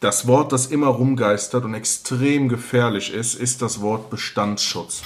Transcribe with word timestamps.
Das 0.00 0.26
Wort, 0.26 0.50
das 0.52 0.64
immer 0.64 0.86
rumgeistert 0.86 1.66
und 1.66 1.74
extrem 1.74 2.48
gefährlich 2.48 3.12
ist, 3.12 3.34
ist 3.34 3.60
das 3.60 3.82
Wort 3.82 4.08
Bestandsschutz. 4.08 5.02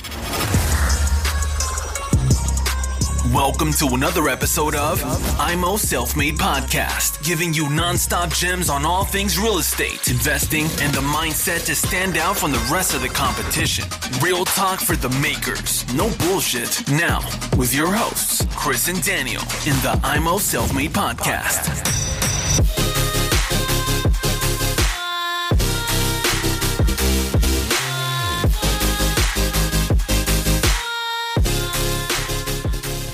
Welcome 3.32 3.72
to 3.72 3.88
another 3.96 4.28
episode 4.28 4.76
of 4.76 5.02
IMO 5.40 5.76
Self 5.78 6.14
Made 6.14 6.36
Podcast, 6.36 7.20
giving 7.24 7.52
you 7.52 7.66
nonstop 7.66 8.32
gems 8.32 8.70
on 8.70 8.86
all 8.86 9.04
things 9.04 9.36
real 9.36 9.58
estate, 9.58 10.08
investing, 10.08 10.66
and 10.80 10.94
the 10.94 11.00
mindset 11.00 11.66
to 11.66 11.74
stand 11.74 12.16
out 12.16 12.36
from 12.36 12.52
the 12.52 12.64
rest 12.72 12.94
of 12.94 13.02
the 13.02 13.08
competition. 13.08 13.84
Real 14.22 14.44
talk 14.44 14.78
for 14.78 14.94
the 14.94 15.10
makers, 15.18 15.84
no 15.96 16.08
bullshit. 16.20 16.84
Now, 16.88 17.20
with 17.58 17.74
your 17.74 17.90
hosts, 17.90 18.46
Chris 18.54 18.86
and 18.86 19.02
Daniel, 19.02 19.42
in 19.66 19.74
the 19.82 19.98
IMO 20.04 20.38
Self 20.38 20.72
Made 20.72 20.92
Podcast. 20.92 22.23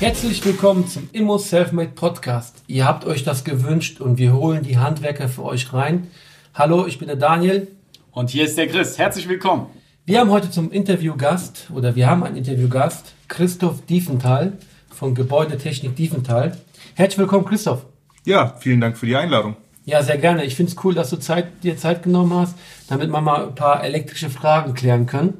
Herzlich 0.00 0.42
willkommen 0.46 0.88
zum 0.88 1.10
Immo 1.12 1.36
Selfmade 1.36 1.90
Podcast. 1.90 2.64
Ihr 2.66 2.86
habt 2.86 3.04
euch 3.04 3.22
das 3.22 3.44
gewünscht 3.44 4.00
und 4.00 4.16
wir 4.16 4.32
holen 4.32 4.62
die 4.62 4.78
Handwerker 4.78 5.28
für 5.28 5.44
euch 5.44 5.74
rein. 5.74 6.06
Hallo, 6.54 6.86
ich 6.86 6.98
bin 6.98 7.08
der 7.08 7.18
Daniel. 7.18 7.68
Und 8.10 8.30
hier 8.30 8.46
ist 8.46 8.56
der 8.56 8.66
Chris. 8.66 8.96
Herzlich 8.96 9.28
willkommen. 9.28 9.66
Wir 10.06 10.20
haben 10.20 10.30
heute 10.30 10.50
zum 10.50 10.72
Interviewgast 10.72 11.68
oder 11.74 11.96
wir 11.96 12.08
haben 12.08 12.22
einen 12.24 12.36
Interviewgast, 12.36 13.12
Christoph 13.28 13.84
Diefenthal 13.84 14.54
von 14.88 15.14
Gebäudetechnik 15.14 15.94
Diefenthal. 15.96 16.56
Herzlich 16.94 17.18
willkommen, 17.18 17.44
Christoph. 17.44 17.84
Ja, 18.24 18.56
vielen 18.58 18.80
Dank 18.80 18.96
für 18.96 19.04
die 19.04 19.16
Einladung. 19.16 19.54
Ja, 19.84 20.02
sehr 20.02 20.16
gerne. 20.16 20.46
Ich 20.46 20.56
finde 20.56 20.72
es 20.72 20.82
cool, 20.82 20.94
dass 20.94 21.10
du 21.10 21.18
Zeit, 21.18 21.62
dir 21.62 21.76
Zeit 21.76 22.04
genommen 22.04 22.32
hast, 22.32 22.56
damit 22.88 23.10
wir 23.10 23.20
mal 23.20 23.48
ein 23.48 23.54
paar 23.54 23.84
elektrische 23.84 24.30
Fragen 24.30 24.72
klären 24.72 25.04
können. 25.04 25.34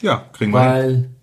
Ja, 0.00 0.26
kriegen 0.32 0.52
wir 0.52 0.60
Weil 0.60 0.92
hin 0.92 1.16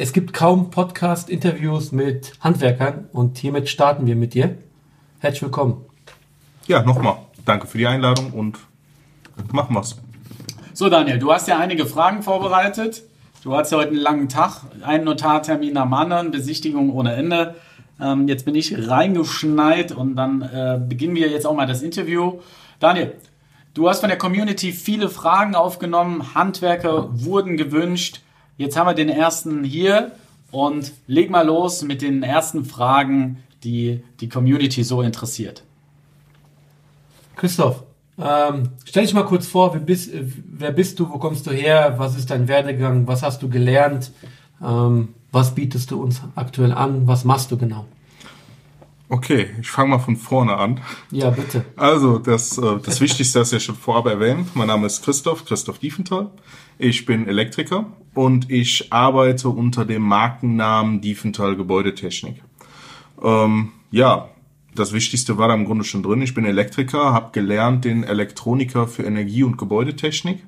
es 0.00 0.14
gibt 0.14 0.32
kaum 0.32 0.70
Podcast-Interviews 0.70 1.92
mit 1.92 2.32
Handwerkern 2.40 3.10
und 3.12 3.36
hiermit 3.36 3.68
starten 3.68 4.06
wir 4.06 4.16
mit 4.16 4.32
dir. 4.32 4.56
Herzlich 5.18 5.42
willkommen. 5.42 5.84
Ja, 6.66 6.82
nochmal. 6.82 7.18
Danke 7.44 7.66
für 7.66 7.76
die 7.76 7.86
Einladung 7.86 8.30
und 8.32 8.56
machen 9.52 9.74
wir's. 9.74 9.98
So, 10.72 10.88
Daniel, 10.88 11.18
du 11.18 11.30
hast 11.30 11.48
ja 11.48 11.58
einige 11.58 11.84
Fragen 11.84 12.22
vorbereitet. 12.22 13.02
Du 13.42 13.54
hast 13.54 13.72
ja 13.72 13.76
heute 13.76 13.90
einen 13.90 13.98
langen 13.98 14.28
Tag, 14.30 14.62
einen 14.82 15.04
Notartermin 15.04 15.76
am 15.76 15.92
anderen, 15.92 16.30
Besichtigung 16.30 16.94
ohne 16.94 17.12
Ende. 17.12 17.56
Ähm, 18.00 18.26
jetzt 18.26 18.46
bin 18.46 18.54
ich 18.54 18.88
reingeschneit 18.88 19.92
und 19.92 20.16
dann 20.16 20.40
äh, 20.40 20.80
beginnen 20.82 21.14
wir 21.14 21.28
jetzt 21.28 21.46
auch 21.46 21.54
mal 21.54 21.66
das 21.66 21.82
Interview. 21.82 22.40
Daniel, 22.78 23.16
du 23.74 23.86
hast 23.86 24.00
von 24.00 24.08
der 24.08 24.16
Community 24.16 24.72
viele 24.72 25.10
Fragen 25.10 25.54
aufgenommen, 25.54 26.34
Handwerker 26.34 27.10
wurden 27.22 27.58
gewünscht. 27.58 28.22
Jetzt 28.60 28.76
haben 28.76 28.88
wir 28.88 28.92
den 28.92 29.08
ersten 29.08 29.64
hier 29.64 30.12
und 30.50 30.92
leg 31.06 31.30
mal 31.30 31.46
los 31.46 31.80
mit 31.80 32.02
den 32.02 32.22
ersten 32.22 32.66
Fragen, 32.66 33.38
die 33.64 34.04
die 34.20 34.28
Community 34.28 34.84
so 34.84 35.00
interessiert. 35.00 35.62
Christoph, 37.36 37.84
ähm, 38.18 38.68
stell 38.84 39.04
dich 39.04 39.14
mal 39.14 39.24
kurz 39.24 39.46
vor, 39.46 39.72
wer 39.72 39.80
bist, 39.80 40.10
wer 40.12 40.72
bist 40.72 41.00
du, 41.00 41.08
wo 41.08 41.16
kommst 41.16 41.46
du 41.46 41.52
her, 41.52 41.94
was 41.96 42.18
ist 42.18 42.28
dein 42.28 42.48
Werdegang, 42.48 43.06
was 43.06 43.22
hast 43.22 43.40
du 43.42 43.48
gelernt, 43.48 44.12
ähm, 44.62 45.14
was 45.32 45.54
bietest 45.54 45.90
du 45.90 46.02
uns 46.02 46.20
aktuell 46.34 46.72
an, 46.72 47.06
was 47.06 47.24
machst 47.24 47.50
du 47.50 47.56
genau? 47.56 47.86
Okay, 49.12 49.50
ich 49.60 49.68
fange 49.68 49.90
mal 49.90 49.98
von 49.98 50.14
vorne 50.16 50.56
an. 50.56 50.80
Ja, 51.10 51.30
bitte. 51.30 51.64
Also, 51.74 52.18
das, 52.18 52.56
äh, 52.58 52.78
das 52.80 53.00
Wichtigste 53.00 53.40
hast 53.40 53.50
du 53.50 53.56
ja 53.56 53.60
schon 53.60 53.74
vorab 53.74 54.06
erwähnt. 54.06 54.54
Mein 54.54 54.68
Name 54.68 54.86
ist 54.86 55.04
Christoph, 55.04 55.44
Christoph 55.44 55.80
Diefenthal. 55.80 56.30
Ich 56.78 57.06
bin 57.06 57.26
Elektriker 57.26 57.86
und 58.14 58.48
ich 58.52 58.92
arbeite 58.92 59.48
unter 59.48 59.84
dem 59.84 60.02
Markennamen 60.02 61.00
Diefenthal 61.00 61.56
Gebäudetechnik. 61.56 62.40
Ähm, 63.20 63.72
ja, 63.90 64.28
das 64.76 64.92
Wichtigste 64.92 65.36
war 65.38 65.48
da 65.48 65.54
im 65.54 65.64
Grunde 65.64 65.82
schon 65.82 66.04
drin. 66.04 66.22
Ich 66.22 66.34
bin 66.34 66.44
Elektriker, 66.44 67.12
habe 67.12 67.32
gelernt 67.32 67.84
den 67.84 68.04
Elektroniker 68.04 68.86
für 68.86 69.02
Energie- 69.02 69.42
und 69.42 69.58
Gebäudetechnik. 69.58 70.46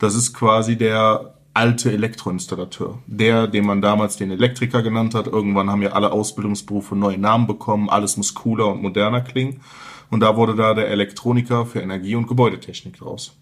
Das 0.00 0.16
ist 0.16 0.34
quasi 0.34 0.76
der 0.76 1.34
alte 1.60 1.92
Elektroinstallateur. 1.92 2.98
Der, 3.06 3.46
den 3.46 3.66
man 3.66 3.82
damals 3.82 4.16
den 4.16 4.30
Elektriker 4.30 4.82
genannt 4.82 5.14
hat. 5.14 5.26
Irgendwann 5.26 5.68
haben 5.68 5.82
ja 5.82 5.90
alle 5.90 6.10
Ausbildungsberufe 6.10 6.96
neue 6.96 7.18
Namen 7.18 7.46
bekommen. 7.46 7.90
Alles 7.90 8.16
muss 8.16 8.34
cooler 8.34 8.68
und 8.68 8.80
moderner 8.80 9.20
klingen. 9.20 9.60
Und 10.10 10.20
da 10.20 10.36
wurde 10.36 10.56
da 10.56 10.72
der 10.72 10.88
Elektroniker 10.88 11.66
für 11.66 11.82
Energie- 11.82 12.14
und 12.16 12.26
Gebäudetechnik 12.26 12.96
draus. 12.96 13.36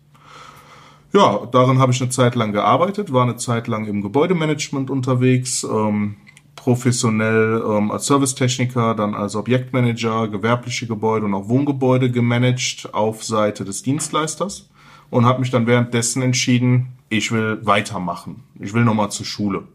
Ja, 1.12 1.46
darin 1.50 1.78
habe 1.78 1.92
ich 1.92 2.02
eine 2.02 2.10
Zeit 2.10 2.34
lang 2.34 2.52
gearbeitet, 2.52 3.12
war 3.12 3.22
eine 3.22 3.36
Zeit 3.36 3.68
lang 3.68 3.86
im 3.86 4.02
Gebäudemanagement 4.02 4.90
unterwegs, 4.90 5.64
ähm, 5.64 6.16
professionell 6.56 7.62
ähm, 7.66 7.92
als 7.92 8.06
Servicetechniker, 8.06 8.96
dann 8.96 9.14
als 9.14 9.36
Objektmanager, 9.36 10.26
gewerbliche 10.26 10.86
Gebäude 10.86 11.24
und 11.24 11.34
auch 11.34 11.48
Wohngebäude 11.48 12.10
gemanagt 12.10 12.90
auf 12.92 13.24
Seite 13.24 13.64
des 13.64 13.82
Dienstleisters 13.84 14.68
und 15.08 15.24
habe 15.24 15.40
mich 15.40 15.50
dann 15.50 15.66
währenddessen 15.68 16.20
entschieden, 16.20 16.97
ich 17.08 17.32
will 17.32 17.60
weitermachen. 17.64 18.44
Ich 18.58 18.74
will 18.74 18.84
nochmal 18.84 19.10
zur 19.10 19.26
Schule. 19.26 19.68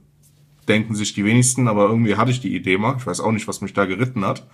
Denken 0.67 0.95
sich 0.95 1.13
die 1.13 1.25
wenigsten, 1.25 1.67
aber 1.67 1.87
irgendwie 1.87 2.15
hatte 2.15 2.31
ich 2.31 2.39
die 2.39 2.55
Idee 2.55 2.77
mal. 2.77 2.95
Ich 2.97 3.05
weiß 3.05 3.19
auch 3.19 3.31
nicht, 3.31 3.47
was 3.47 3.61
mich 3.61 3.73
da 3.73 3.85
geritten 3.85 4.25
hat. 4.25 4.47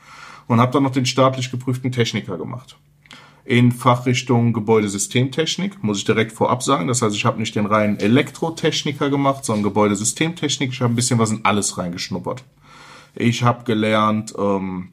Und 0.48 0.60
habe 0.60 0.72
dann 0.72 0.84
noch 0.84 0.92
den 0.92 1.06
staatlich 1.06 1.52
geprüften 1.52 1.92
Techniker 1.92 2.38
gemacht 2.38 2.78
in 3.50 3.72
Fachrichtung 3.72 4.54
Gebäudesystemtechnik, 4.54 5.84
muss 5.84 5.98
ich 5.98 6.06
direkt 6.06 6.34
vorab 6.34 6.62
sagen. 6.62 6.88
Das 6.88 7.02
heißt, 7.02 7.16
ich 7.16 7.26
habe 7.26 7.40
nicht 7.40 7.56
den 7.56 7.66
reinen 7.66 8.00
Elektrotechniker 8.00 9.10
gemacht, 9.10 9.44
sondern 9.44 9.64
Gebäudesystemtechnik. 9.64 10.72
Ich 10.72 10.82
habe 10.82 10.94
ein 10.94 10.96
bisschen 10.96 11.18
was 11.18 11.32
in 11.32 11.44
alles 11.46 11.80
reingeschnuppert. 11.80 12.44
Ich 13.16 13.42
habe 13.42 13.64
gelernt, 13.64 14.36
ähm, 14.38 14.90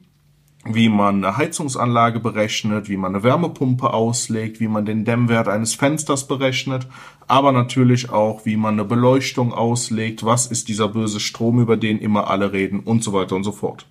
wie 0.73 0.89
man 0.89 1.23
eine 1.23 1.37
Heizungsanlage 1.37 2.19
berechnet, 2.19 2.89
wie 2.89 2.97
man 2.97 3.15
eine 3.15 3.23
Wärmepumpe 3.23 3.93
auslegt, 3.93 4.59
wie 4.59 4.67
man 4.67 4.85
den 4.85 5.05
Dämmwert 5.05 5.47
eines 5.47 5.75
Fensters 5.75 6.27
berechnet, 6.27 6.87
aber 7.27 7.51
natürlich 7.51 8.09
auch, 8.09 8.45
wie 8.45 8.57
man 8.57 8.75
eine 8.75 8.85
Beleuchtung 8.85 9.53
auslegt, 9.53 10.23
was 10.25 10.47
ist 10.47 10.67
dieser 10.69 10.87
böse 10.87 11.19
Strom, 11.19 11.59
über 11.59 11.77
den 11.77 11.99
immer 11.99 12.29
alle 12.29 12.53
reden 12.53 12.79
und 12.79 13.03
so 13.03 13.13
weiter 13.13 13.35
und 13.35 13.43
so 13.43 13.51
fort. 13.51 13.85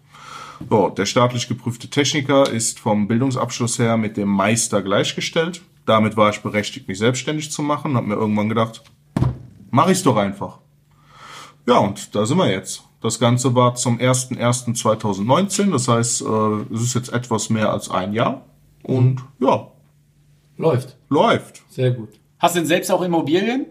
So, 0.70 0.88
der 0.88 1.06
staatlich 1.06 1.48
geprüfte 1.48 1.88
Techniker 1.88 2.50
ist 2.50 2.80
vom 2.80 3.08
Bildungsabschluss 3.08 3.78
her 3.78 3.96
mit 3.96 4.16
dem 4.16 4.28
Meister 4.28 4.82
gleichgestellt. 4.82 5.62
Damit 5.84 6.16
war 6.16 6.30
ich 6.30 6.40
berechtigt, 6.40 6.88
mich 6.88 6.98
selbstständig 6.98 7.52
zu 7.52 7.62
machen. 7.62 7.96
Hab 7.96 8.06
mir 8.06 8.14
irgendwann 8.14 8.48
gedacht, 8.48 8.82
mach 9.70 9.88
ich's 9.88 10.02
doch 10.02 10.16
einfach. 10.16 10.58
Ja, 11.66 11.78
und 11.78 12.14
da 12.14 12.24
sind 12.24 12.38
wir 12.38 12.50
jetzt. 12.50 12.85
Das 13.00 13.18
Ganze 13.18 13.54
war 13.54 13.74
zum 13.74 13.98
01.01.2019. 13.98 15.70
Das 15.70 15.88
heißt, 15.88 16.22
äh, 16.22 16.74
es 16.74 16.82
ist 16.82 16.94
jetzt 16.94 17.12
etwas 17.12 17.50
mehr 17.50 17.72
als 17.72 17.90
ein 17.90 18.12
Jahr. 18.12 18.42
Und 18.82 19.22
ja. 19.38 19.68
Läuft. 20.56 20.96
Läuft. 21.08 21.62
Sehr 21.68 21.90
gut. 21.90 22.08
Hast 22.38 22.54
du 22.54 22.60
denn 22.60 22.66
selbst 22.66 22.90
auch 22.90 23.02
Immobilien? 23.02 23.66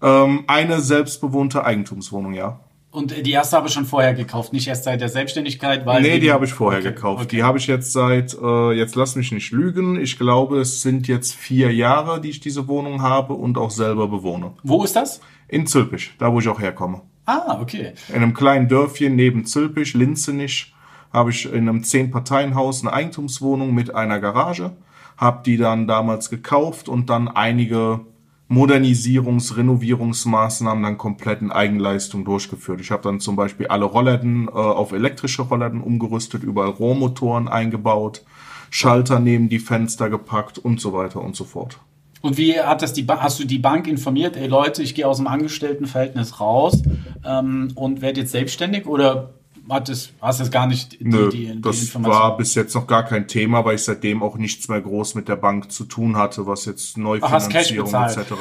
Ähm, 0.00 0.44
eine 0.46 0.80
selbstbewohnte 0.80 1.64
Eigentumswohnung, 1.64 2.34
ja. 2.34 2.60
Und 2.92 3.26
die 3.26 3.30
erste 3.30 3.56
habe 3.56 3.68
ich 3.68 3.72
schon 3.72 3.86
vorher 3.86 4.12
gekauft, 4.12 4.52
nicht 4.52 4.68
erst 4.68 4.84
seit 4.84 5.00
der 5.00 5.08
Selbstständigkeit, 5.08 5.86
weil. 5.86 6.02
Nee, 6.02 6.18
die 6.18 6.30
habe 6.30 6.44
ich 6.44 6.52
vorher 6.52 6.80
okay, 6.80 6.92
gekauft. 6.92 7.24
Okay. 7.24 7.36
Die 7.36 7.42
habe 7.42 7.56
ich 7.56 7.66
jetzt 7.66 7.92
seit, 7.92 8.36
äh, 8.38 8.72
jetzt 8.72 8.96
lass 8.96 9.16
mich 9.16 9.32
nicht 9.32 9.50
lügen, 9.50 9.98
ich 9.98 10.18
glaube, 10.18 10.60
es 10.60 10.82
sind 10.82 11.08
jetzt 11.08 11.34
vier 11.34 11.72
Jahre, 11.72 12.20
die 12.20 12.28
ich 12.28 12.40
diese 12.40 12.68
Wohnung 12.68 13.00
habe 13.00 13.32
und 13.32 13.56
auch 13.56 13.70
selber 13.70 14.08
bewohne. 14.08 14.52
Wo 14.62 14.84
ist 14.84 14.94
das? 14.94 15.22
In 15.48 15.66
Zülpich, 15.66 16.12
da 16.18 16.32
wo 16.32 16.40
ich 16.40 16.48
auch 16.48 16.60
herkomme. 16.60 17.00
Ah, 17.24 17.60
okay. 17.60 17.92
In 18.08 18.16
einem 18.16 18.34
kleinen 18.34 18.68
Dörfchen 18.68 19.14
neben 19.14 19.44
Zülpich, 19.44 19.94
Linzenich, 19.94 20.74
habe 21.12 21.30
ich 21.30 21.46
in 21.46 21.68
einem 21.68 21.84
Zehn-Parteien-Haus 21.84 22.82
eine 22.82 22.92
Eigentumswohnung 22.92 23.74
mit 23.74 23.94
einer 23.94 24.18
Garage. 24.18 24.72
Hab 25.16 25.44
die 25.44 25.56
dann 25.56 25.86
damals 25.86 26.30
gekauft 26.30 26.88
und 26.88 27.10
dann 27.10 27.28
einige 27.28 28.00
Modernisierungs-, 28.48 29.56
Renovierungsmaßnahmen 29.56 30.82
dann 30.82 30.98
komplett 30.98 31.42
in 31.42 31.52
Eigenleistung 31.52 32.24
durchgeführt. 32.24 32.80
Ich 32.80 32.90
habe 32.90 33.02
dann 33.02 33.20
zum 33.20 33.36
Beispiel 33.36 33.68
alle 33.68 33.84
Rollläden 33.84 34.48
äh, 34.48 34.50
auf 34.50 34.92
elektrische 34.92 35.42
Rollläden 35.42 35.80
umgerüstet, 35.80 36.42
überall 36.42 36.70
Rohrmotoren 36.70 37.48
eingebaut, 37.48 38.24
Schalter 38.70 39.20
neben 39.20 39.48
die 39.48 39.58
Fenster 39.58 40.10
gepackt 40.10 40.58
und 40.58 40.80
so 40.80 40.92
weiter 40.92 41.20
und 41.20 41.36
so 41.36 41.44
fort. 41.44 41.78
Und 42.22 42.38
wie 42.38 42.58
hat 42.58 42.82
das 42.82 42.92
die 42.92 43.02
ba 43.02 43.20
hast 43.20 43.38
du 43.40 43.44
die 43.44 43.58
Bank 43.58 43.86
informiert, 43.86 44.36
ey 44.36 44.46
Leute, 44.46 44.82
ich 44.82 44.94
gehe 44.94 45.06
aus 45.06 45.18
dem 45.18 45.26
Angestelltenverhältnis 45.26 46.40
raus 46.40 46.82
ähm, 47.24 47.72
und 47.74 48.00
werde 48.00 48.20
jetzt 48.20 48.32
selbstständig 48.32 48.86
oder 48.86 49.34
hat 49.70 49.88
es, 49.88 50.12
hast 50.20 50.40
du 50.40 50.44
es 50.44 50.50
gar 50.50 50.66
nicht 50.66 51.00
die, 51.00 51.04
Nö, 51.04 51.30
die, 51.30 51.46
die 51.46 51.60
das 51.60 51.94
war 52.02 52.36
bis 52.36 52.54
jetzt 52.54 52.74
noch 52.74 52.86
gar 52.86 53.04
kein 53.04 53.28
Thema, 53.28 53.64
weil 53.64 53.76
ich 53.76 53.84
seitdem 53.84 54.22
auch 54.22 54.36
nichts 54.36 54.68
mehr 54.68 54.80
groß 54.80 55.14
mit 55.14 55.28
der 55.28 55.36
Bank 55.36 55.70
zu 55.70 55.84
tun 55.84 56.16
hatte, 56.16 56.46
was 56.46 56.64
jetzt 56.64 56.98
Neufinanzierung 56.98 57.92
etc. 57.92 58.32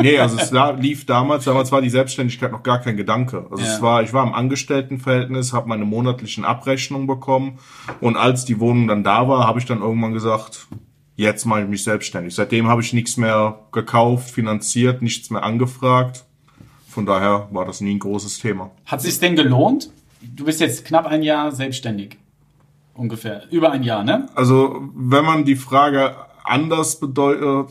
nee, 0.00 0.18
also 0.18 0.38
es 0.38 0.52
lief 0.80 1.06
damals, 1.06 1.44
damals 1.44 1.70
war 1.70 1.82
die 1.82 1.90
Selbstständigkeit 1.90 2.52
noch 2.52 2.62
gar 2.62 2.80
kein 2.80 2.96
Gedanke. 2.96 3.46
Also 3.50 3.64
ja. 3.64 3.74
es 3.74 3.82
war, 3.82 4.02
ich 4.02 4.12
war 4.12 4.26
im 4.26 4.34
Angestelltenverhältnis, 4.34 5.52
habe 5.52 5.68
meine 5.68 5.84
monatlichen 5.84 6.44
Abrechnungen 6.44 7.06
bekommen 7.06 7.58
und 8.00 8.16
als 8.16 8.44
die 8.44 8.58
Wohnung 8.58 8.88
dann 8.88 9.04
da 9.04 9.28
war, 9.28 9.46
habe 9.46 9.58
ich 9.58 9.66
dann 9.66 9.80
irgendwann 9.80 10.12
gesagt, 10.12 10.66
Jetzt 11.16 11.44
mache 11.44 11.62
ich 11.62 11.68
mich 11.68 11.84
selbstständig. 11.84 12.34
Seitdem 12.34 12.68
habe 12.68 12.82
ich 12.82 12.92
nichts 12.92 13.16
mehr 13.16 13.60
gekauft, 13.72 14.30
finanziert, 14.30 15.00
nichts 15.00 15.30
mehr 15.30 15.42
angefragt. 15.42 16.24
Von 16.88 17.06
daher 17.06 17.48
war 17.52 17.64
das 17.64 17.80
nie 17.80 17.94
ein 17.94 17.98
großes 17.98 18.38
Thema. 18.38 18.70
Hat 18.86 19.00
sich 19.00 19.18
denn 19.20 19.36
gelohnt? 19.36 19.90
Du 20.22 20.44
bist 20.44 20.60
jetzt 20.60 20.84
knapp 20.84 21.06
ein 21.06 21.22
Jahr 21.22 21.52
selbstständig. 21.52 22.16
Ungefähr. 22.94 23.42
Über 23.50 23.72
ein 23.72 23.82
Jahr, 23.82 24.04
ne? 24.04 24.28
Also, 24.34 24.88
wenn 24.94 25.24
man 25.24 25.44
die 25.44 25.56
Frage 25.56 26.14
anders 26.44 27.02
äh, 27.02 27.06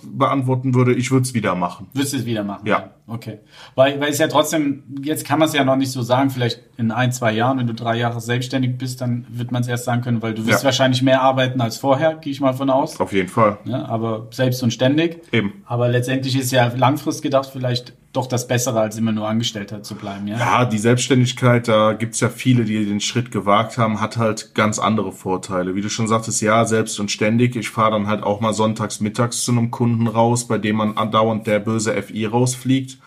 beantworten 0.04 0.74
würde, 0.74 0.94
ich 0.94 1.12
würde 1.12 1.24
es 1.24 1.34
wieder 1.34 1.56
machen. 1.56 1.88
Würdest 1.94 2.14
du 2.14 2.18
es 2.18 2.25
wieder 2.25 2.44
machen? 2.44 2.66
Ja. 2.68 2.90
Okay. 3.06 3.40
Weil, 3.75 4.00
weil 4.02 4.10
es 4.10 4.18
ja 4.18 4.28
trotzdem, 4.28 4.84
jetzt 5.04 5.25
kann 5.25 5.38
man 5.40 5.48
es 5.48 5.54
ja 5.54 5.64
noch 5.64 5.75
nicht 5.75 5.92
so 5.92 6.02
sagen, 6.02 6.30
vielleicht 6.31 6.60
in 6.78 6.92
ein, 6.92 7.12
zwei 7.12 7.34
Jahren, 7.34 7.60
wenn 7.60 7.68
du 7.68 7.74
drei 7.74 7.98
Jahre 7.98 8.20
selbstständig 8.20 8.78
bist, 8.78 9.00
dann 9.02 9.25
wird 9.30 9.52
man 9.52 9.62
es 9.62 9.68
erst 9.68 9.86
sagen 9.86 10.02
können, 10.02 10.22
weil 10.22 10.34
du 10.34 10.46
wirst 10.48 10.62
Ja. 10.64 10.66
wahrscheinlich 10.66 11.02
mehr 11.04 11.22
arbeiten 11.22 11.62
als 11.62 11.78
vorher, 11.78 12.16
gehe 12.16 12.31
ich 12.31 12.42
mal 12.42 12.54
von 12.54 12.70
aus. 12.70 13.00
Auf 13.00 13.14
jeden 13.14 13.30
Fall. 13.30 13.58
Ja, 13.66 13.86
aber 13.86 14.28
selbst 14.31 14.64
und 14.64 14.72
ständig. 14.72 15.22
Eben. 15.31 15.64
Aber 15.66 15.88
letztendlich 15.90 16.38
ist 16.38 16.52
ja 16.52 16.72
langfristig 16.75 17.24
gedacht 17.24 17.50
vielleicht 17.54 17.94
doch 18.13 18.27
das 18.27 18.48
Bessere, 18.48 18.80
als 18.80 18.98
immer 18.98 19.12
nur 19.12 19.27
Angestellter 19.27 19.81
zu 19.81 19.95
bleiben, 19.95 20.27
ja? 20.27 20.38
Ja, 20.38 20.65
die 20.65 20.77
Selbstständigkeit, 20.77 21.68
da 21.68 21.94
gibt's 21.94 22.19
ja 22.19 22.30
viele, 22.30 22.63
die 22.63 22.86
den 22.86 23.01
Schritt 23.01 23.31
gewagt 23.31 23.80
haben, 23.80 24.00
hat 24.00 24.18
halt 24.18 24.54
ganz 24.54 24.77
andere 24.77 25.12
Vorteile. 25.12 25.74
Wie 25.74 25.81
du 25.81 25.89
schon 25.89 26.07
sagtest, 26.07 26.42
ja, 26.42 26.63
selbst 26.65 27.00
und 27.00 27.10
ständig. 27.10 27.56
Ich 27.56 27.69
fahre 27.69 27.92
dann 27.92 28.07
halt 28.07 28.21
auch 28.21 28.39
mal 28.39 28.54
sonntags 28.54 29.00
mittags 29.00 29.44
zu 29.44 29.51
einem 29.51 29.71
Kunden 29.71 30.07
raus, 30.07 30.48
bei 30.48 30.60
dem 30.60 30.75
man 30.75 30.95
andauernd 30.95 31.48
der 31.48 31.60
böse 31.60 32.00
FI 32.01 32.27
rausfliegt. 32.27 33.00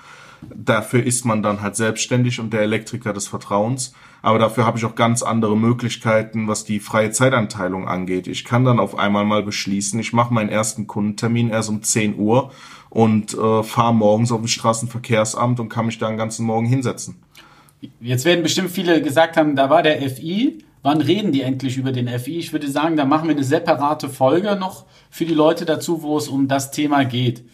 Dafür 0.55 1.05
ist 1.05 1.25
man 1.25 1.43
dann 1.43 1.63
halt 1.63 1.77
selbstständig 1.77 2.41
und 2.41 2.53
der 2.53 2.63
Elektriker 2.63 3.13
des 3.13 3.29
Vertrauens. 3.29 3.93
Aber 4.23 4.41
dafür 4.41 4.67
habe 4.67 4.77
ich 4.77 4.85
auch 4.85 4.97
ganz 4.97 5.23
andere 5.23 5.57
Möglichkeiten, 5.57 6.49
was 6.49 6.65
die 6.65 6.81
freie 6.81 7.13
Zeitanteilung 7.13 7.87
angeht. 7.87 8.27
Ich 8.27 8.45
kann 8.45 8.65
dann 8.65 8.81
auf 8.81 8.99
einmal 8.99 9.25
mal 9.25 9.45
beschließen, 9.45 10.01
ich 10.01 10.13
mache 10.13 10.35
meinen 10.35 10.49
ersten 10.49 10.89
Kundentermin 10.89 11.49
erst 11.49 11.69
um 11.69 11.83
10 11.83 12.19
Uhr 12.19 12.51
und 12.97 13.35
äh, 13.35 13.63
fahre 13.63 13.95
morgens 13.95 14.33
auf 14.33 14.41
dem 14.41 14.49
Straßenverkehrsamt 14.49 15.61
und 15.61 15.69
kann 15.69 15.85
mich 15.85 15.99
da 15.99 16.09
den 16.09 16.17
ganzen 16.17 16.47
Morgen 16.47 16.65
hinsetzen. 16.65 17.17
Jetzt 18.01 18.25
werden 18.25 18.43
bestimmt 18.43 18.71
viele 18.71 19.03
gesagt 19.03 19.37
haben, 19.37 19.55
da 19.55 19.69
war 19.69 19.83
der 19.83 20.01
FI. 20.09 20.65
Wann 20.83 21.03
reden 21.03 21.31
die 21.31 21.43
endlich 21.43 21.77
über 21.77 21.93
den 21.93 22.09
FI? 22.09 22.39
Ich 22.39 22.55
würde 22.55 22.71
sagen, 22.71 22.97
da 22.97 23.05
machen 23.05 23.29
wir 23.29 23.35
eine 23.35 23.45
separate 23.45 24.09
Folge 24.09 24.57
noch 24.57 24.87
für 25.11 25.27
die 25.27 25.35
Leute 25.35 25.67
dazu, 25.67 26.03
wo 26.03 26.17
es 26.17 26.29
um 26.29 26.49
das 26.49 26.71
Thema 26.71 27.05
geht. 27.05 27.45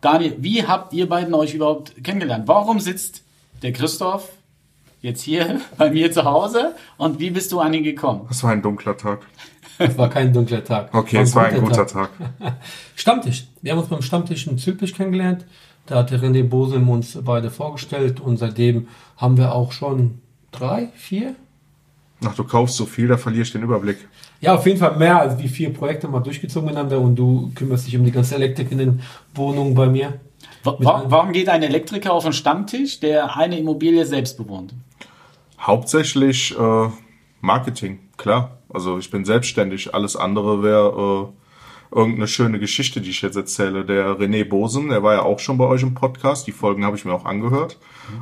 Daniel, 0.00 0.36
wie 0.38 0.64
habt 0.64 0.92
ihr 0.92 1.08
beiden 1.08 1.34
euch 1.34 1.54
überhaupt 1.54 2.04
kennengelernt? 2.04 2.46
Warum 2.46 2.78
sitzt 2.78 3.24
der 3.62 3.72
Christoph 3.72 4.28
jetzt 5.04 5.22
hier 5.22 5.60
bei 5.78 5.90
mir 5.90 6.10
zu 6.10 6.24
Hause 6.24 6.74
und 6.96 7.20
wie 7.20 7.30
bist 7.30 7.52
du 7.52 7.60
an 7.60 7.72
ihn 7.74 7.84
gekommen? 7.84 8.22
Das 8.28 8.42
war 8.42 8.50
ein 8.50 8.62
dunkler 8.62 8.96
Tag. 8.96 9.20
Es 9.78 9.98
war 9.98 10.08
kein 10.08 10.32
dunkler 10.32 10.62
Tag. 10.64 10.94
Okay, 10.94 11.18
es 11.18 11.34
war 11.34 11.46
ein 11.46 11.60
guter 11.60 11.86
Tag. 11.86 12.10
Stammtisch. 12.96 13.46
Wir 13.60 13.72
haben 13.72 13.80
uns 13.80 13.88
beim 13.88 14.02
Stammtisch 14.02 14.46
in 14.46 14.56
Zülpich 14.58 14.94
kennengelernt. 14.94 15.44
Da 15.86 15.96
hat 15.96 16.10
der 16.10 16.20
René 16.20 16.44
Bosem 16.44 16.88
uns 16.88 17.18
beide 17.22 17.50
vorgestellt 17.50 18.20
und 18.20 18.36
seitdem 18.38 18.88
haben 19.16 19.36
wir 19.36 19.52
auch 19.54 19.72
schon 19.72 20.20
drei, 20.52 20.88
vier? 20.94 21.34
Ach, 22.24 22.34
du 22.34 22.44
kaufst 22.44 22.76
so 22.76 22.86
viel, 22.86 23.08
da 23.08 23.16
verliere 23.18 23.42
ich 23.42 23.52
den 23.52 23.62
Überblick. 23.64 23.98
Ja, 24.40 24.54
auf 24.54 24.64
jeden 24.66 24.78
Fall 24.78 24.96
mehr 24.96 25.20
als 25.20 25.38
wie 25.42 25.48
vier 25.48 25.72
Projekte 25.74 26.08
mal 26.08 26.20
durchgezogen 26.20 26.66
miteinander 26.68 27.00
und 27.00 27.16
du 27.16 27.50
kümmerst 27.54 27.86
dich 27.86 27.96
um 27.98 28.04
die 28.04 28.12
ganze 28.12 28.36
Elektrik 28.36 28.70
in 28.72 28.78
den 28.78 29.00
Wohnungen 29.34 29.74
bei 29.74 29.86
mir. 29.88 30.14
Wa- 30.62 30.76
wa- 30.78 31.04
Warum 31.08 31.32
geht 31.32 31.48
ein 31.48 31.62
Elektriker 31.62 32.12
auf 32.12 32.24
einen 32.24 32.32
Stammtisch, 32.32 33.00
der 33.00 33.36
eine 33.36 33.58
Immobilie 33.58 34.06
selbst 34.06 34.38
bewohnt? 34.38 34.72
Hauptsächlich 35.64 36.54
äh, 36.58 36.88
Marketing, 37.40 37.98
klar. 38.18 38.58
Also 38.68 38.98
ich 38.98 39.10
bin 39.10 39.24
selbstständig. 39.24 39.94
Alles 39.94 40.14
andere 40.14 40.62
wäre 40.62 41.32
äh, 41.32 41.96
irgendeine 41.96 42.28
schöne 42.28 42.58
Geschichte, 42.58 43.00
die 43.00 43.08
ich 43.08 43.22
jetzt 43.22 43.36
erzähle. 43.36 43.86
Der 43.86 44.18
René 44.18 44.44
Bosen, 44.44 44.90
der 44.90 45.02
war 45.02 45.14
ja 45.14 45.22
auch 45.22 45.38
schon 45.38 45.56
bei 45.56 45.64
euch 45.64 45.82
im 45.82 45.94
Podcast. 45.94 46.46
Die 46.46 46.52
Folgen 46.52 46.84
habe 46.84 46.96
ich 46.96 47.06
mir 47.06 47.14
auch 47.14 47.24
angehört. 47.24 47.78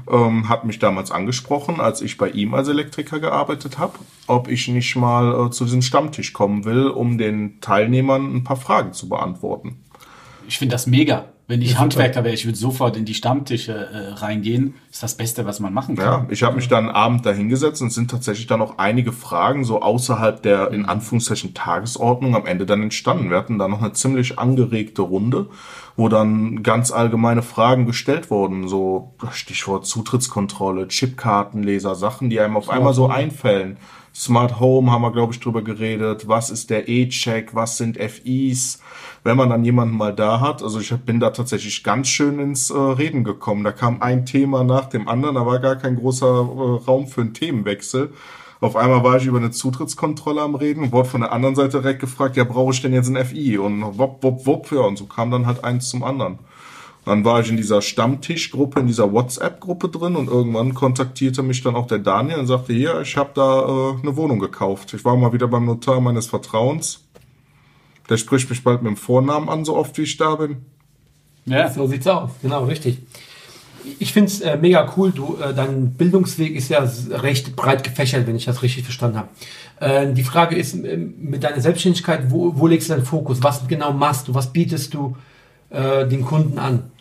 Ähm, 0.08 0.48
hat 0.48 0.64
mich 0.64 0.78
damals 0.78 1.10
angesprochen, 1.10 1.80
als 1.80 2.00
ich 2.00 2.16
bei 2.16 2.30
ihm 2.30 2.54
als 2.54 2.68
Elektriker 2.68 3.18
gearbeitet 3.18 3.78
habe, 3.78 3.98
ob 4.28 4.48
ich 4.48 4.68
nicht 4.68 4.94
mal 4.94 5.46
äh, 5.46 5.50
zu 5.50 5.64
diesem 5.64 5.82
Stammtisch 5.82 6.32
kommen 6.32 6.64
will, 6.64 6.86
um 6.86 7.18
den 7.18 7.60
Teilnehmern 7.60 8.36
ein 8.36 8.44
paar 8.44 8.56
Fragen 8.56 8.92
zu 8.92 9.08
beantworten. 9.08 9.80
Ich 10.46 10.58
finde 10.58 10.74
das 10.74 10.86
mega. 10.86 11.24
Wenn 11.52 11.60
ich 11.60 11.78
Handwerker 11.78 12.24
wäre, 12.24 12.32
ich 12.32 12.46
würde 12.46 12.56
sofort 12.56 12.96
in 12.96 13.04
die 13.04 13.12
Stammtische 13.12 13.74
äh, 13.74 14.14
reingehen. 14.14 14.72
ist 14.90 15.02
das 15.02 15.18
Beste, 15.18 15.44
was 15.44 15.60
man 15.60 15.74
machen 15.74 15.96
kann. 15.96 16.22
Ja, 16.22 16.26
ich 16.30 16.42
habe 16.44 16.56
mich 16.56 16.66
dann 16.66 16.88
Abend 16.88 17.26
da 17.26 17.30
hingesetzt 17.30 17.82
und 17.82 17.88
es 17.88 17.94
sind 17.94 18.10
tatsächlich 18.10 18.46
dann 18.46 18.62
auch 18.62 18.78
einige 18.78 19.12
Fragen 19.12 19.62
so 19.62 19.82
außerhalb 19.82 20.42
der 20.42 20.70
in 20.70 20.86
Anführungszeichen 20.86 21.52
Tagesordnung 21.52 22.34
am 22.34 22.46
Ende 22.46 22.64
dann 22.64 22.82
entstanden. 22.82 23.28
Wir 23.28 23.36
hatten 23.36 23.58
da 23.58 23.68
noch 23.68 23.82
eine 23.82 23.92
ziemlich 23.92 24.38
angeregte 24.38 25.02
Runde, 25.02 25.50
wo 25.94 26.08
dann 26.08 26.62
ganz 26.62 26.90
allgemeine 26.90 27.42
Fragen 27.42 27.84
gestellt 27.84 28.30
wurden, 28.30 28.66
so 28.66 29.12
Stichwort 29.32 29.84
Zutrittskontrolle, 29.84 30.88
Chipkartenleser, 30.88 31.94
Sachen, 31.96 32.30
die 32.30 32.40
einem 32.40 32.56
auf 32.56 32.70
einmal 32.70 32.94
so 32.94 33.08
einfällen. 33.08 33.76
Smart 34.14 34.60
Home 34.60 34.90
haben 34.90 35.02
wir, 35.02 35.12
glaube 35.12 35.32
ich, 35.32 35.40
drüber 35.40 35.62
geredet. 35.62 36.28
Was 36.28 36.50
ist 36.50 36.70
der 36.70 36.88
E-Check? 36.88 37.54
Was 37.54 37.78
sind 37.78 37.96
FIs? 37.96 38.80
Wenn 39.24 39.36
man 39.36 39.50
dann 39.50 39.64
jemanden 39.64 39.96
mal 39.96 40.14
da 40.14 40.40
hat, 40.40 40.62
also 40.62 40.80
ich 40.80 40.90
bin 40.90 41.18
da 41.18 41.30
tatsächlich 41.30 41.82
ganz 41.82 42.08
schön 42.08 42.38
ins 42.38 42.70
äh, 42.70 42.76
Reden 42.76 43.24
gekommen. 43.24 43.64
Da 43.64 43.72
kam 43.72 44.02
ein 44.02 44.26
Thema 44.26 44.64
nach 44.64 44.86
dem 44.86 45.08
anderen, 45.08 45.36
da 45.36 45.46
war 45.46 45.60
gar 45.60 45.76
kein 45.76 45.96
großer 45.96 46.26
äh, 46.26 46.84
Raum 46.84 47.06
für 47.06 47.22
einen 47.22 47.34
Themenwechsel. 47.34 48.12
Auf 48.60 48.76
einmal 48.76 49.02
war 49.02 49.16
ich 49.16 49.26
über 49.26 49.38
eine 49.38 49.50
Zutrittskontrolle 49.50 50.40
am 50.40 50.54
Reden 50.54 50.92
wurde 50.92 51.08
von 51.08 51.22
der 51.22 51.32
anderen 51.32 51.56
Seite 51.56 51.80
direkt 51.80 52.00
gefragt, 52.00 52.36
ja, 52.36 52.44
brauche 52.44 52.72
ich 52.72 52.80
denn 52.80 52.92
jetzt 52.92 53.08
ein 53.08 53.24
FI? 53.24 53.58
Und 53.58 53.98
wupp, 53.98 54.22
wupp, 54.22 54.46
wupp, 54.46 54.70
ja, 54.70 54.82
und 54.82 54.96
so 54.96 55.06
kam 55.06 55.32
dann 55.32 55.46
halt 55.46 55.64
eins 55.64 55.88
zum 55.88 56.04
anderen. 56.04 56.38
Dann 57.04 57.24
war 57.24 57.40
ich 57.40 57.50
in 57.50 57.56
dieser 57.56 57.82
Stammtischgruppe, 57.82 58.78
in 58.80 58.86
dieser 58.86 59.12
WhatsApp-Gruppe 59.12 59.88
drin 59.88 60.14
und 60.14 60.28
irgendwann 60.28 60.72
kontaktierte 60.72 61.42
mich 61.42 61.62
dann 61.62 61.74
auch 61.74 61.88
der 61.88 61.98
Daniel 61.98 62.38
und 62.38 62.46
sagte, 62.46 62.72
hier, 62.72 63.00
ich 63.00 63.16
habe 63.16 63.30
da 63.34 63.60
äh, 63.60 64.00
eine 64.00 64.16
Wohnung 64.16 64.38
gekauft. 64.38 64.94
Ich 64.94 65.04
war 65.04 65.16
mal 65.16 65.32
wieder 65.32 65.48
beim 65.48 65.64
Notar 65.64 66.00
meines 66.00 66.26
Vertrauens. 66.26 67.00
Der 68.08 68.16
spricht 68.18 68.48
mich 68.50 68.62
bald 68.62 68.82
mit 68.82 68.90
dem 68.90 68.96
Vornamen 68.96 69.48
an, 69.48 69.64
so 69.64 69.76
oft 69.76 69.98
wie 69.98 70.02
ich 70.02 70.16
da 70.16 70.36
bin. 70.36 70.58
Ja. 71.44 71.68
So 71.70 71.86
sieht's 71.88 72.06
aus, 72.06 72.30
genau, 72.40 72.64
richtig. 72.64 72.98
Ich 73.98 74.12
find's 74.12 74.40
äh, 74.40 74.56
mega 74.56 74.92
cool. 74.96 75.10
Du, 75.10 75.38
äh, 75.38 75.52
dein 75.52 75.94
Bildungsweg 75.94 76.54
ist 76.54 76.68
ja 76.68 76.88
recht 77.10 77.56
breit 77.56 77.82
gefächert, 77.82 78.28
wenn 78.28 78.36
ich 78.36 78.44
das 78.44 78.62
richtig 78.62 78.84
verstanden 78.84 79.18
habe. 79.18 79.28
Äh, 79.80 80.12
die 80.12 80.22
Frage 80.22 80.54
ist, 80.54 80.74
ähm, 80.74 81.14
mit 81.18 81.42
deiner 81.42 81.60
Selbstständigkeit, 81.60 82.30
wo, 82.30 82.52
wo 82.56 82.68
legst 82.68 82.88
du 82.88 82.92
deinen 82.92 83.04
Fokus? 83.04 83.42
Was 83.42 83.66
genau 83.66 83.92
machst 83.92 84.28
du? 84.28 84.34
Was 84.34 84.52
bietest 84.52 84.94
du 84.94 85.16
äh, 85.70 86.06
den 86.06 86.24
Kunden 86.24 86.60
an? 86.60 86.91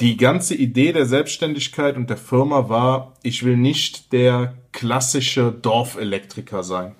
Die 0.00 0.16
ganze 0.16 0.54
Idee 0.54 0.92
der 0.92 1.06
Selbstständigkeit 1.06 1.96
und 1.96 2.08
der 2.08 2.16
Firma 2.16 2.68
war, 2.68 3.14
ich 3.24 3.44
will 3.44 3.56
nicht 3.56 4.12
der 4.12 4.54
klassische 4.70 5.50
Dorfelektriker 5.50 6.62
sein. 6.62 6.94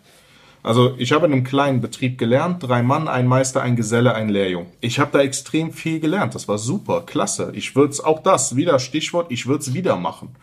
Also 0.64 0.94
ich 0.98 1.12
habe 1.12 1.26
in 1.26 1.32
einem 1.32 1.44
kleinen 1.44 1.80
Betrieb 1.80 2.18
gelernt, 2.18 2.60
drei 2.64 2.82
Mann, 2.82 3.06
ein 3.06 3.28
Meister, 3.28 3.62
ein 3.62 3.76
Geselle, 3.76 4.16
ein 4.16 4.28
Lehrjung. 4.28 4.66
Ich 4.80 4.98
habe 4.98 5.12
da 5.12 5.20
extrem 5.20 5.72
viel 5.72 6.00
gelernt, 6.00 6.34
das 6.34 6.48
war 6.48 6.58
super, 6.58 7.02
klasse. 7.06 7.52
Ich 7.54 7.76
würde 7.76 7.92
es 7.92 8.00
auch 8.00 8.20
das, 8.20 8.56
wieder 8.56 8.80
Stichwort, 8.80 9.30
ich 9.30 9.46
würde 9.46 9.60
es 9.62 9.74
wieder 9.74 9.94
machen. 9.94 10.34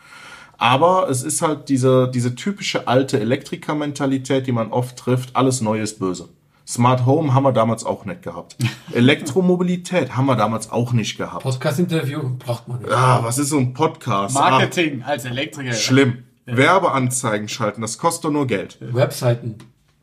Aber 0.58 1.10
es 1.10 1.24
ist 1.24 1.42
halt 1.42 1.68
diese, 1.68 2.10
diese 2.10 2.36
typische 2.36 2.88
alte 2.88 3.20
Elektriker-Mentalität, 3.20 4.48
die 4.48 4.54
man 4.54 4.72
oft 4.72 4.96
trifft, 4.96 5.36
alles 5.36 5.60
Neue 5.60 5.82
ist 5.82 6.00
böse. 6.00 6.30
Smart 6.68 7.06
Home 7.06 7.34
haben 7.34 7.44
wir 7.44 7.52
damals 7.52 7.86
auch 7.86 8.06
nicht 8.06 8.24
gehabt. 8.24 8.58
Elektromobilität 8.94 10.16
haben 10.16 10.26
wir 10.26 10.36
damals 10.36 10.72
auch 10.72 10.94
nicht 10.94 11.18
gehabt. 11.18 11.44
Podcast-Interview 11.44 12.22
braucht 12.40 12.68
man 12.68 12.80
nicht. 12.82 12.92
Ah, 12.92 13.20
was 13.24 13.38
ist 13.38 13.50
so 13.50 13.58
ein 13.58 13.74
Podcast? 13.74 14.34
Marketing 14.34 15.04
als 15.04 15.26
Elektriker. 15.26 15.72
Ah, 15.72 15.74
schlimm. 15.74 16.24
Werbeanzeigen 16.46 17.50
schalten, 17.50 17.82
das 17.82 17.98
kostet 17.98 18.26
doch 18.26 18.32
nur 18.32 18.48
Geld. 18.48 18.78
Webseiten 18.80 19.58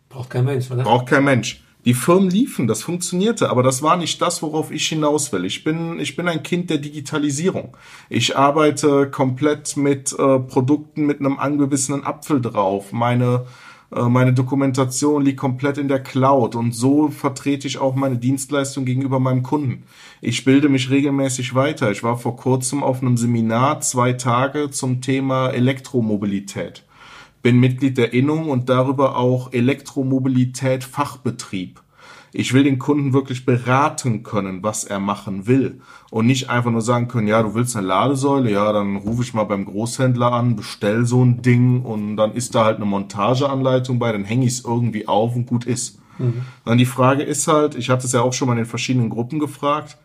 braucht 0.08 0.30
kein 0.30 0.44
Mensch, 0.44 0.70
oder? 0.70 0.82
Braucht 0.82 1.06
kein 1.06 1.24
Mensch. 1.24 1.62
Die 1.84 1.94
Firmen 1.94 2.30
liefen, 2.30 2.68
das 2.68 2.82
funktionierte, 2.82 3.50
aber 3.50 3.64
das 3.64 3.82
war 3.82 3.96
nicht 3.96 4.22
das, 4.22 4.40
worauf 4.40 4.70
ich 4.70 4.86
hinaus 4.86 5.32
will. 5.32 5.44
Ich 5.44 5.64
bin, 5.64 5.98
ich 5.98 6.14
bin 6.14 6.28
ein 6.28 6.44
Kind 6.44 6.70
der 6.70 6.78
Digitalisierung. 6.78 7.76
Ich 8.08 8.36
arbeite 8.36 9.10
komplett 9.10 9.76
mit 9.76 10.12
äh, 10.12 10.38
Produkten 10.38 11.06
mit 11.06 11.18
einem 11.18 11.40
angebissenen 11.40 12.04
Apfel 12.04 12.40
drauf. 12.40 12.92
Meine, 12.92 13.46
äh, 13.46 13.71
meine 14.08 14.32
Dokumentation 14.32 15.24
liegt 15.24 15.38
komplett 15.38 15.78
in 15.78 15.88
der 15.88 16.02
Cloud 16.02 16.54
und 16.54 16.74
so 16.74 17.08
vertrete 17.08 17.66
ich 17.66 17.78
auch 17.78 17.94
meine 17.94 18.16
Dienstleistung 18.16 18.84
gegenüber 18.84 19.20
meinem 19.20 19.42
Kunden. 19.42 19.84
Ich 20.20 20.44
bilde 20.44 20.68
mich 20.68 20.90
regelmäßig 20.90 21.54
weiter. 21.54 21.90
Ich 21.90 22.02
war 22.02 22.16
vor 22.16 22.36
kurzem 22.36 22.82
auf 22.82 23.02
einem 23.02 23.16
Seminar 23.16 23.80
zwei 23.80 24.14
Tage 24.14 24.70
zum 24.70 25.00
Thema 25.00 25.50
Elektromobilität 25.50 26.84
bin 27.42 27.58
Mitglied 27.58 27.98
der 27.98 28.12
Innung 28.12 28.48
und 28.48 28.68
darüber 28.68 29.16
auch 29.16 29.52
Elektromobilität 29.52 30.84
Fachbetrieb. 30.84 31.81
Ich 32.32 32.52
will 32.52 32.64
den 32.64 32.78
Kunden 32.78 33.12
wirklich 33.12 33.44
beraten 33.44 34.22
können, 34.22 34.62
was 34.62 34.84
er 34.84 35.00
machen 35.00 35.46
will 35.46 35.80
und 36.10 36.26
nicht 36.26 36.48
einfach 36.48 36.70
nur 36.70 36.80
sagen 36.80 37.08
können, 37.08 37.28
ja, 37.28 37.42
du 37.42 37.54
willst 37.54 37.76
eine 37.76 37.86
Ladesäule, 37.86 38.50
ja, 38.50 38.72
dann 38.72 38.96
rufe 38.96 39.22
ich 39.22 39.34
mal 39.34 39.44
beim 39.44 39.64
Großhändler 39.66 40.32
an, 40.32 40.56
bestell 40.56 41.04
so 41.04 41.22
ein 41.22 41.42
Ding 41.42 41.82
und 41.82 42.16
dann 42.16 42.32
ist 42.32 42.54
da 42.54 42.64
halt 42.64 42.76
eine 42.76 42.86
Montageanleitung 42.86 43.98
bei, 43.98 44.12
dann 44.12 44.24
hänge 44.24 44.46
ich 44.46 44.52
es 44.52 44.64
irgendwie 44.64 45.06
auf 45.08 45.36
und 45.36 45.46
gut 45.46 45.66
ist. 45.66 45.98
Dann 46.64 46.78
die 46.78 46.86
Frage 46.86 47.22
ist 47.22 47.48
halt, 47.48 47.74
ich 47.74 47.90
hatte 47.90 48.06
es 48.06 48.12
ja 48.12 48.22
auch 48.22 48.32
schon 48.32 48.46
mal 48.46 48.54
in 48.54 48.58
den 48.58 48.66
verschiedenen 48.66 49.10
Gruppen 49.10 49.38
gefragt, 49.38 49.98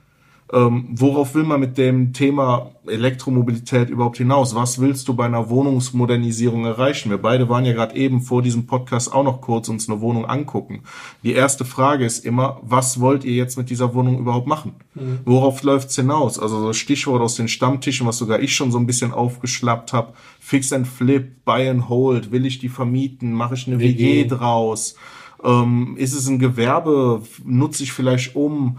ähm, 0.53 0.87
worauf 0.91 1.35
will 1.35 1.43
man 1.43 1.59
mit 1.59 1.77
dem 1.77 2.13
Thema 2.13 2.71
Elektromobilität 2.87 3.89
überhaupt 3.89 4.17
hinaus? 4.17 4.55
Was 4.55 4.79
willst 4.79 5.09
du 5.09 5.13
bei 5.13 5.25
einer 5.25 5.49
Wohnungsmodernisierung 5.49 6.63
erreichen? 6.63 7.09
Wir 7.09 7.17
beide 7.17 7.49
waren 7.49 7.65
ja 7.65 7.73
gerade 7.73 7.95
eben 7.97 8.21
vor 8.21 8.41
diesem 8.41 8.65
Podcast 8.65 9.11
auch 9.11 9.25
noch 9.25 9.41
kurz 9.41 9.67
uns 9.67 9.89
eine 9.89 9.99
Wohnung 9.99 10.25
angucken. 10.25 10.83
Die 11.21 11.33
erste 11.33 11.65
Frage 11.65 12.05
ist 12.05 12.23
immer, 12.23 12.61
was 12.61 13.01
wollt 13.01 13.25
ihr 13.25 13.35
jetzt 13.35 13.57
mit 13.57 13.69
dieser 13.69 13.93
Wohnung 13.93 14.19
überhaupt 14.19 14.47
machen? 14.47 14.75
Mhm. 14.95 15.19
Worauf 15.25 15.63
läuft's 15.63 15.97
hinaus? 15.97 16.39
Also 16.39 16.61
so 16.61 16.71
Stichwort 16.71 17.21
aus 17.21 17.35
den 17.35 17.49
Stammtischen, 17.49 18.07
was 18.07 18.17
sogar 18.17 18.39
ich 18.39 18.55
schon 18.55 18.71
so 18.71 18.77
ein 18.77 18.87
bisschen 18.87 19.11
aufgeschlappt 19.11 19.91
habe. 19.91 20.13
Fix 20.39 20.71
and 20.71 20.87
Flip, 20.87 21.43
Buy 21.43 21.67
and 21.67 21.89
Hold, 21.89 22.31
will 22.31 22.45
ich 22.45 22.59
die 22.59 22.69
vermieten? 22.69 23.33
Mache 23.33 23.55
ich 23.55 23.67
eine 23.67 23.79
WG, 23.79 24.23
WG 24.23 24.27
draus? 24.29 24.95
Ähm, 25.43 25.95
ist 25.97 26.13
es 26.13 26.27
ein 26.29 26.39
Gewerbe? 26.39 27.21
Nutze 27.43 27.83
ich 27.83 27.91
vielleicht 27.91 28.33
um? 28.37 28.77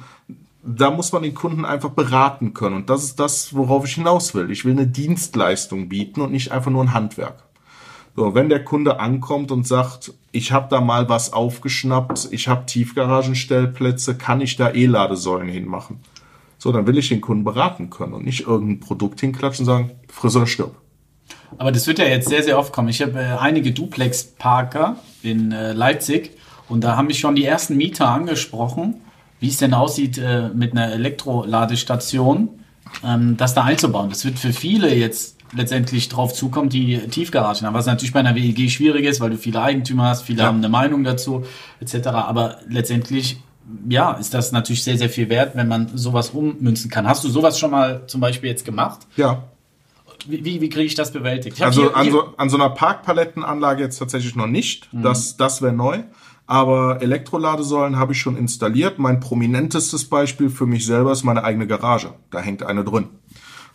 Da 0.68 0.90
muss 0.90 1.12
man 1.12 1.22
den 1.22 1.34
Kunden 1.34 1.64
einfach 1.64 1.90
beraten 1.90 2.52
können. 2.52 2.76
Und 2.76 2.90
das 2.90 3.02
ist 3.02 3.18
das, 3.18 3.54
worauf 3.54 3.86
ich 3.86 3.94
hinaus 3.94 4.34
will. 4.34 4.50
Ich 4.50 4.64
will 4.64 4.72
eine 4.72 4.86
Dienstleistung 4.86 5.88
bieten 5.88 6.20
und 6.20 6.32
nicht 6.32 6.52
einfach 6.52 6.70
nur 6.70 6.84
ein 6.84 6.92
Handwerk. 6.92 7.44
So, 8.14 8.34
wenn 8.34 8.48
der 8.48 8.64
Kunde 8.64 9.00
ankommt 9.00 9.50
und 9.50 9.66
sagt, 9.66 10.12
ich 10.32 10.52
habe 10.52 10.66
da 10.68 10.80
mal 10.80 11.08
was 11.08 11.32
aufgeschnappt, 11.32 12.28
ich 12.32 12.48
habe 12.48 12.66
Tiefgaragenstellplätze, 12.66 14.16
kann 14.16 14.40
ich 14.40 14.56
da 14.56 14.70
E-Ladesäulen 14.72 15.48
hinmachen? 15.48 16.00
So, 16.58 16.72
dann 16.72 16.86
will 16.86 16.98
ich 16.98 17.08
den 17.08 17.20
Kunden 17.20 17.44
beraten 17.44 17.88
können 17.88 18.12
und 18.12 18.24
nicht 18.24 18.40
irgendein 18.40 18.80
Produkt 18.80 19.20
hinklatschen 19.20 19.62
und 19.62 19.72
sagen, 19.72 19.90
Friseur 20.08 20.46
stirb. 20.46 20.74
Aber 21.56 21.72
das 21.72 21.86
wird 21.86 21.98
ja 21.98 22.06
jetzt 22.06 22.28
sehr, 22.28 22.42
sehr 22.42 22.58
oft 22.58 22.72
kommen. 22.72 22.88
Ich 22.88 23.00
habe 23.00 23.18
äh, 23.18 23.38
einige 23.38 23.72
Duplex-Parker 23.72 24.96
in 25.22 25.52
äh, 25.52 25.72
Leipzig 25.72 26.32
und 26.68 26.82
da 26.82 26.96
haben 26.96 27.06
mich 27.06 27.20
schon 27.20 27.36
die 27.36 27.44
ersten 27.44 27.76
Mieter 27.76 28.08
angesprochen, 28.08 29.00
wie 29.40 29.48
es 29.48 29.58
denn 29.58 29.74
aussieht 29.74 30.18
äh, 30.18 30.48
mit 30.48 30.72
einer 30.72 30.92
Elektroladestation, 30.92 32.50
ähm, 33.04 33.36
das 33.36 33.54
da 33.54 33.64
einzubauen. 33.64 34.10
Das 34.10 34.24
wird 34.24 34.38
für 34.38 34.52
viele 34.52 34.94
jetzt 34.94 35.36
letztendlich 35.52 36.08
drauf 36.08 36.34
zukommen, 36.34 36.68
die 36.68 36.98
Tiefgaragen 37.08 37.66
haben. 37.66 37.74
Was 37.74 37.86
natürlich 37.86 38.12
bei 38.12 38.20
einer 38.20 38.34
WEG 38.34 38.70
schwierig 38.70 39.04
ist, 39.04 39.20
weil 39.20 39.30
du 39.30 39.38
viele 39.38 39.62
Eigentümer 39.62 40.04
hast, 40.04 40.22
viele 40.22 40.40
ja. 40.40 40.46
haben 40.46 40.58
eine 40.58 40.68
Meinung 40.68 41.04
dazu, 41.04 41.44
etc. 41.80 42.08
Aber 42.08 42.58
letztendlich, 42.68 43.40
ja, 43.88 44.12
ist 44.12 44.34
das 44.34 44.52
natürlich 44.52 44.82
sehr, 44.82 44.98
sehr 44.98 45.08
viel 45.08 45.28
wert, 45.28 45.56
wenn 45.56 45.68
man 45.68 45.96
sowas 45.96 46.30
ummünzen 46.30 46.90
kann. 46.90 47.06
Hast 47.06 47.24
du 47.24 47.28
sowas 47.28 47.58
schon 47.58 47.70
mal 47.70 48.06
zum 48.06 48.20
Beispiel 48.20 48.50
jetzt 48.50 48.64
gemacht? 48.64 49.00
Ja. 49.16 49.44
Wie, 50.26 50.44
wie, 50.44 50.60
wie 50.60 50.68
kriege 50.68 50.86
ich 50.86 50.94
das 50.94 51.12
bewältigt? 51.12 51.56
Ich 51.58 51.64
also 51.64 51.82
hier, 51.82 51.96
an, 51.96 52.10
so, 52.10 52.34
an 52.36 52.50
so 52.50 52.56
einer 52.56 52.70
Parkpalettenanlage 52.70 53.82
jetzt 53.82 53.98
tatsächlich 53.98 54.34
noch 54.34 54.48
nicht. 54.48 54.92
Mhm. 54.92 55.02
Das, 55.02 55.36
das 55.36 55.62
wäre 55.62 55.72
neu. 55.72 56.02
Aber 56.48 57.02
Elektroladesäulen 57.02 57.98
habe 57.98 58.14
ich 58.14 58.20
schon 58.20 58.34
installiert. 58.34 58.98
Mein 58.98 59.20
prominentestes 59.20 60.08
Beispiel 60.08 60.48
für 60.48 60.64
mich 60.64 60.86
selber 60.86 61.12
ist 61.12 61.22
meine 61.22 61.44
eigene 61.44 61.66
Garage. 61.66 62.14
Da 62.30 62.40
hängt 62.40 62.62
eine 62.62 62.84
drin. 62.84 63.10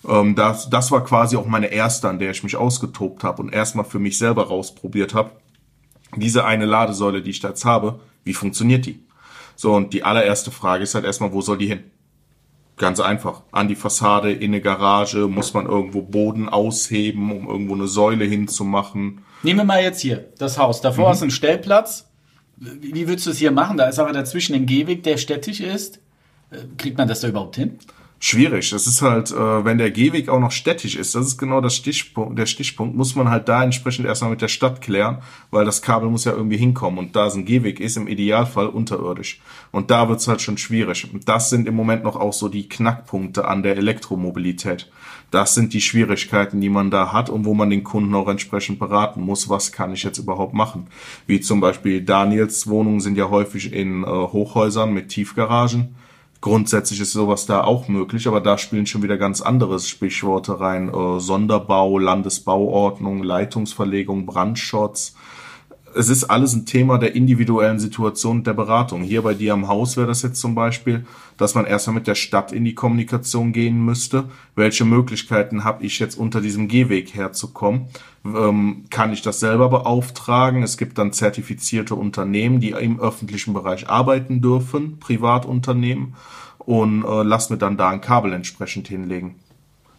Ähm, 0.09 0.33
das, 0.33 0.71
das 0.71 0.89
war 0.91 1.03
quasi 1.03 1.37
auch 1.37 1.45
meine 1.45 1.67
erste, 1.67 2.09
an 2.09 2.17
der 2.17 2.31
ich 2.31 2.41
mich 2.41 2.55
ausgetobt 2.55 3.23
habe 3.23 3.43
und 3.43 3.53
erstmal 3.53 3.85
für 3.85 3.99
mich 3.99 4.17
selber 4.17 4.47
rausprobiert 4.47 5.13
habe. 5.13 5.29
Diese 6.15 6.45
eine 6.45 6.65
Ladesäule, 6.65 7.21
die 7.21 7.29
ich 7.29 7.39
da 7.39 7.49
jetzt 7.49 7.63
habe, 7.63 7.99
wie 8.23 8.33
funktioniert 8.33 8.87
die? 8.87 9.05
So, 9.55 9.75
und 9.75 9.93
die 9.93 10.03
allererste 10.03 10.49
Frage 10.49 10.83
ist 10.83 10.95
halt 10.95 11.05
erstmal, 11.05 11.31
wo 11.31 11.41
soll 11.41 11.59
die 11.59 11.67
hin? 11.67 11.83
Ganz 12.77 12.99
einfach. 12.99 13.43
An 13.51 13.67
die 13.67 13.75
Fassade, 13.75 14.31
in 14.31 14.49
eine 14.49 14.61
Garage, 14.61 15.27
muss 15.27 15.53
man 15.53 15.67
irgendwo 15.67 16.01
Boden 16.01 16.49
ausheben, 16.49 17.31
um 17.31 17.47
irgendwo 17.47 17.75
eine 17.75 17.87
Säule 17.87 18.25
hinzumachen. 18.25 19.23
Nehmen 19.43 19.59
wir 19.59 19.65
mal 19.65 19.83
jetzt 19.83 20.01
hier 20.01 20.31
das 20.39 20.57
Haus. 20.57 20.81
Davor 20.81 21.09
mhm. 21.09 21.13
ist 21.13 21.21
ein 21.21 21.29
Stellplatz 21.29 22.09
wie 22.81 23.07
würdest 23.07 23.27
du 23.27 23.31
es 23.31 23.37
hier 23.37 23.51
machen? 23.51 23.77
Da 23.77 23.87
ist 23.87 23.99
aber 23.99 24.13
dazwischen 24.13 24.55
ein 24.55 24.65
Gehweg, 24.65 25.03
der 25.03 25.17
städtisch 25.17 25.59
ist. 25.59 25.99
Äh, 26.51 26.57
kriegt 26.77 26.97
man 26.97 27.07
das 27.07 27.21
da 27.21 27.27
überhaupt 27.27 27.55
hin? 27.55 27.77
Schwierig. 28.25 28.69
Das 28.69 28.87
ist 28.87 29.01
halt, 29.01 29.31
äh, 29.31 29.65
wenn 29.65 29.77
der 29.77 29.91
Gehweg 29.91 30.29
auch 30.29 30.39
noch 30.39 30.53
städtisch 30.53 30.95
ist, 30.95 31.13
das 31.13 31.27
ist 31.27 31.37
genau 31.37 31.59
das 31.59 31.75
Stichpunkt, 31.75 32.39
der 32.39 32.45
Stichpunkt, 32.45 32.95
muss 32.95 33.15
man 33.15 33.29
halt 33.29 33.49
da 33.49 33.61
entsprechend 33.61 34.05
erstmal 34.05 34.31
mit 34.31 34.41
der 34.41 34.47
Stadt 34.47 34.79
klären, 34.79 35.17
weil 35.51 35.65
das 35.65 35.81
Kabel 35.81 36.09
muss 36.09 36.23
ja 36.23 36.31
irgendwie 36.31 36.55
hinkommen 36.55 36.99
und 36.99 37.17
da 37.17 37.25
es 37.25 37.35
ein 37.35 37.43
Gehweg 37.43 37.81
ist, 37.81 37.97
im 37.97 38.07
Idealfall 38.07 38.67
unterirdisch. 38.67 39.41
Und 39.71 39.91
da 39.91 40.07
wird's 40.07 40.29
halt 40.29 40.41
schon 40.41 40.57
schwierig. 40.57 41.05
Das 41.25 41.49
sind 41.49 41.67
im 41.67 41.75
Moment 41.75 42.05
noch 42.05 42.15
auch 42.15 42.31
so 42.31 42.47
die 42.47 42.69
Knackpunkte 42.69 43.45
an 43.45 43.61
der 43.61 43.75
Elektromobilität. 43.75 44.89
Das 45.29 45.53
sind 45.53 45.73
die 45.73 45.81
Schwierigkeiten, 45.81 46.61
die 46.61 46.69
man 46.69 46.91
da 46.91 47.11
hat 47.11 47.29
und 47.29 47.43
wo 47.43 47.53
man 47.53 47.69
den 47.69 47.83
Kunden 47.83 48.15
auch 48.15 48.29
entsprechend 48.29 48.79
beraten 48.79 49.19
muss, 49.19 49.49
was 49.49 49.73
kann 49.73 49.91
ich 49.91 50.03
jetzt 50.03 50.19
überhaupt 50.19 50.53
machen. 50.53 50.87
Wie 51.27 51.41
zum 51.41 51.59
Beispiel 51.59 52.01
Daniels 52.01 52.67
Wohnungen 52.67 53.01
sind 53.01 53.17
ja 53.17 53.29
häufig 53.29 53.73
in 53.73 54.05
äh, 54.05 54.07
Hochhäusern 54.07 54.93
mit 54.93 55.09
Tiefgaragen. 55.09 55.95
Grundsätzlich 56.43 56.99
ist 56.99 57.13
sowas 57.13 57.45
da 57.45 57.63
auch 57.63 57.87
möglich, 57.87 58.27
aber 58.27 58.41
da 58.41 58.57
spielen 58.57 58.85
schon 58.85 59.01
wieder 59.01 59.15
ganz 59.17 59.39
andere 59.39 59.79
Stichworte 59.79 60.59
rein. 60.59 60.93
Äh, 60.93 61.21
Sonderbau, 61.21 61.97
Landesbauordnung, 61.97 63.23
Leitungsverlegung, 63.23 64.25
Brandschutz 64.25 65.15
es 65.95 66.09
ist 66.09 66.25
alles 66.25 66.53
ein 66.53 66.65
Thema 66.65 66.97
der 66.97 67.15
individuellen 67.15 67.79
Situation 67.79 68.43
der 68.43 68.53
Beratung. 68.53 69.03
Hier 69.03 69.21
bei 69.21 69.33
dir 69.33 69.53
am 69.53 69.67
Haus 69.67 69.97
wäre 69.97 70.07
das 70.07 70.21
jetzt 70.21 70.39
zum 70.39 70.55
Beispiel, 70.55 71.05
dass 71.37 71.55
man 71.55 71.65
erstmal 71.65 71.95
mit 71.95 72.07
der 72.07 72.15
Stadt 72.15 72.51
in 72.51 72.65
die 72.65 72.75
Kommunikation 72.75 73.53
gehen 73.53 73.83
müsste. 73.83 74.25
Welche 74.55 74.85
Möglichkeiten 74.85 75.63
habe 75.63 75.83
ich 75.83 75.99
jetzt 75.99 76.17
unter 76.17 76.41
diesem 76.41 76.67
Gehweg 76.67 77.13
herzukommen? 77.15 77.87
Ähm, 78.25 78.85
kann 78.89 79.13
ich 79.13 79.21
das 79.21 79.39
selber 79.39 79.69
beauftragen? 79.69 80.63
Es 80.63 80.77
gibt 80.77 80.97
dann 80.97 81.13
zertifizierte 81.13 81.95
Unternehmen, 81.95 82.59
die 82.59 82.71
im 82.71 82.99
öffentlichen 82.99 83.53
Bereich 83.53 83.89
arbeiten 83.89 84.41
dürfen, 84.41 84.99
Privatunternehmen, 84.99 86.15
und 86.65 87.03
äh, 87.03 87.23
lass 87.23 87.49
mir 87.49 87.57
dann 87.57 87.75
da 87.77 87.89
ein 87.89 87.99
Kabel 88.01 88.31
entsprechend 88.31 88.87
hinlegen. 88.87 89.35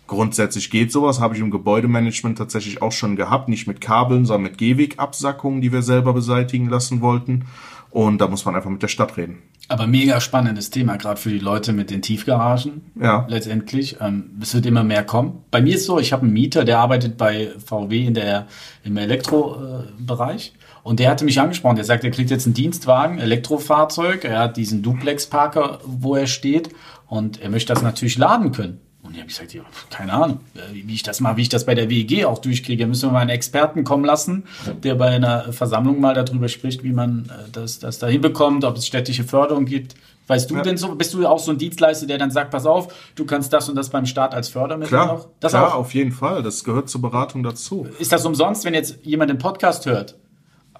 Grundsätzlich 0.06 0.70
geht 0.70 0.92
sowas, 0.92 1.20
habe 1.20 1.34
ich 1.34 1.40
im 1.40 1.50
Gebäudemanagement 1.50 2.36
tatsächlich 2.36 2.82
auch 2.82 2.92
schon 2.92 3.16
gehabt, 3.16 3.48
nicht 3.48 3.66
mit 3.66 3.80
Kabeln, 3.80 4.26
sondern 4.26 4.50
mit 4.50 4.58
Gehwegabsackungen, 4.58 5.62
die 5.62 5.72
wir 5.72 5.82
selber 5.82 6.12
beseitigen 6.12 6.68
lassen 6.68 7.00
wollten. 7.00 7.46
Und 7.90 8.18
da 8.20 8.26
muss 8.26 8.44
man 8.44 8.56
einfach 8.56 8.70
mit 8.70 8.82
der 8.82 8.88
Stadt 8.88 9.16
reden. 9.16 9.38
Aber 9.68 9.86
mega 9.86 10.20
spannendes 10.20 10.70
Thema, 10.70 10.96
gerade 10.96 11.18
für 11.18 11.30
die 11.30 11.38
Leute 11.38 11.72
mit 11.72 11.90
den 11.90 12.02
Tiefgaragen. 12.02 12.82
Ja. 13.00 13.24
Letztendlich. 13.28 13.96
Ähm, 14.00 14.32
es 14.42 14.52
wird 14.52 14.66
immer 14.66 14.84
mehr 14.84 15.04
kommen. 15.04 15.44
Bei 15.50 15.62
mir 15.62 15.76
ist 15.76 15.86
so, 15.86 15.98
ich 15.98 16.12
habe 16.12 16.22
einen 16.24 16.32
Mieter, 16.32 16.64
der 16.64 16.80
arbeitet 16.80 17.16
bei 17.16 17.52
VW 17.64 18.04
in 18.04 18.14
der, 18.14 18.46
im 18.82 18.96
Elektrobereich. 18.96 20.54
Und 20.82 21.00
der 21.00 21.08
hatte 21.08 21.24
mich 21.24 21.40
angesprochen. 21.40 21.76
Der 21.76 21.84
sagt, 21.84 22.04
er 22.04 22.10
kriegt 22.10 22.30
jetzt 22.30 22.46
einen 22.46 22.54
Dienstwagen, 22.54 23.18
Elektrofahrzeug. 23.18 24.24
Er 24.24 24.40
hat 24.40 24.58
diesen 24.58 24.82
Duplex-Parker, 24.82 25.78
wo 25.86 26.14
er 26.14 26.26
steht. 26.26 26.70
Und 27.06 27.40
er 27.40 27.48
möchte 27.48 27.72
das 27.72 27.82
natürlich 27.82 28.18
laden 28.18 28.52
können. 28.52 28.80
Und 29.04 29.12
ich 29.12 29.18
habe 29.18 29.28
gesagt, 29.28 29.52
ja, 29.52 29.62
keine 29.90 30.14
Ahnung, 30.14 30.40
äh, 30.54 30.60
wie 30.72 30.94
ich 30.94 31.02
das 31.02 31.20
mal, 31.20 31.36
wie 31.36 31.42
ich 31.42 31.50
das 31.50 31.66
bei 31.66 31.74
der 31.74 31.90
WEG 31.90 32.24
auch 32.24 32.38
durchkriege. 32.38 32.84
Da 32.84 32.88
müssen 32.88 33.08
wir 33.08 33.12
mal 33.12 33.20
einen 33.20 33.30
Experten 33.30 33.84
kommen 33.84 34.04
lassen, 34.04 34.44
der 34.82 34.94
bei 34.94 35.08
einer 35.08 35.52
Versammlung 35.52 36.00
mal 36.00 36.14
darüber 36.14 36.48
spricht, 36.48 36.82
wie 36.82 36.92
man 36.92 37.26
äh, 37.26 37.50
das, 37.52 37.78
das 37.78 37.98
da 37.98 38.06
hinbekommt, 38.06 38.64
ob 38.64 38.76
es 38.76 38.86
städtische 38.86 39.24
Förderung 39.24 39.66
gibt. 39.66 39.94
Weißt 40.26 40.50
du 40.50 40.56
ja. 40.56 40.62
denn 40.62 40.78
so, 40.78 40.94
bist 40.94 41.12
du 41.12 41.26
auch 41.26 41.38
so 41.38 41.50
ein 41.50 41.58
Dienstleister, 41.58 42.06
der 42.06 42.16
dann 42.16 42.30
sagt, 42.30 42.50
pass 42.50 42.64
auf, 42.64 43.12
du 43.14 43.26
kannst 43.26 43.52
das 43.52 43.68
und 43.68 43.76
das 43.76 43.90
beim 43.90 44.06
Staat 44.06 44.34
als 44.34 44.48
Fördermittel 44.48 44.88
klar, 44.88 45.06
noch? 45.06 45.28
Das 45.38 45.52
klar, 45.52 45.74
auch? 45.74 45.80
auf 45.80 45.92
jeden 45.92 46.12
Fall. 46.12 46.42
Das 46.42 46.64
gehört 46.64 46.88
zur 46.88 47.02
Beratung 47.02 47.42
dazu. 47.42 47.86
Ist 47.98 48.10
das 48.10 48.24
umsonst, 48.24 48.64
wenn 48.64 48.72
jetzt 48.72 48.96
jemand 49.02 49.30
den 49.30 49.38
Podcast 49.38 49.84
hört, 49.84 50.16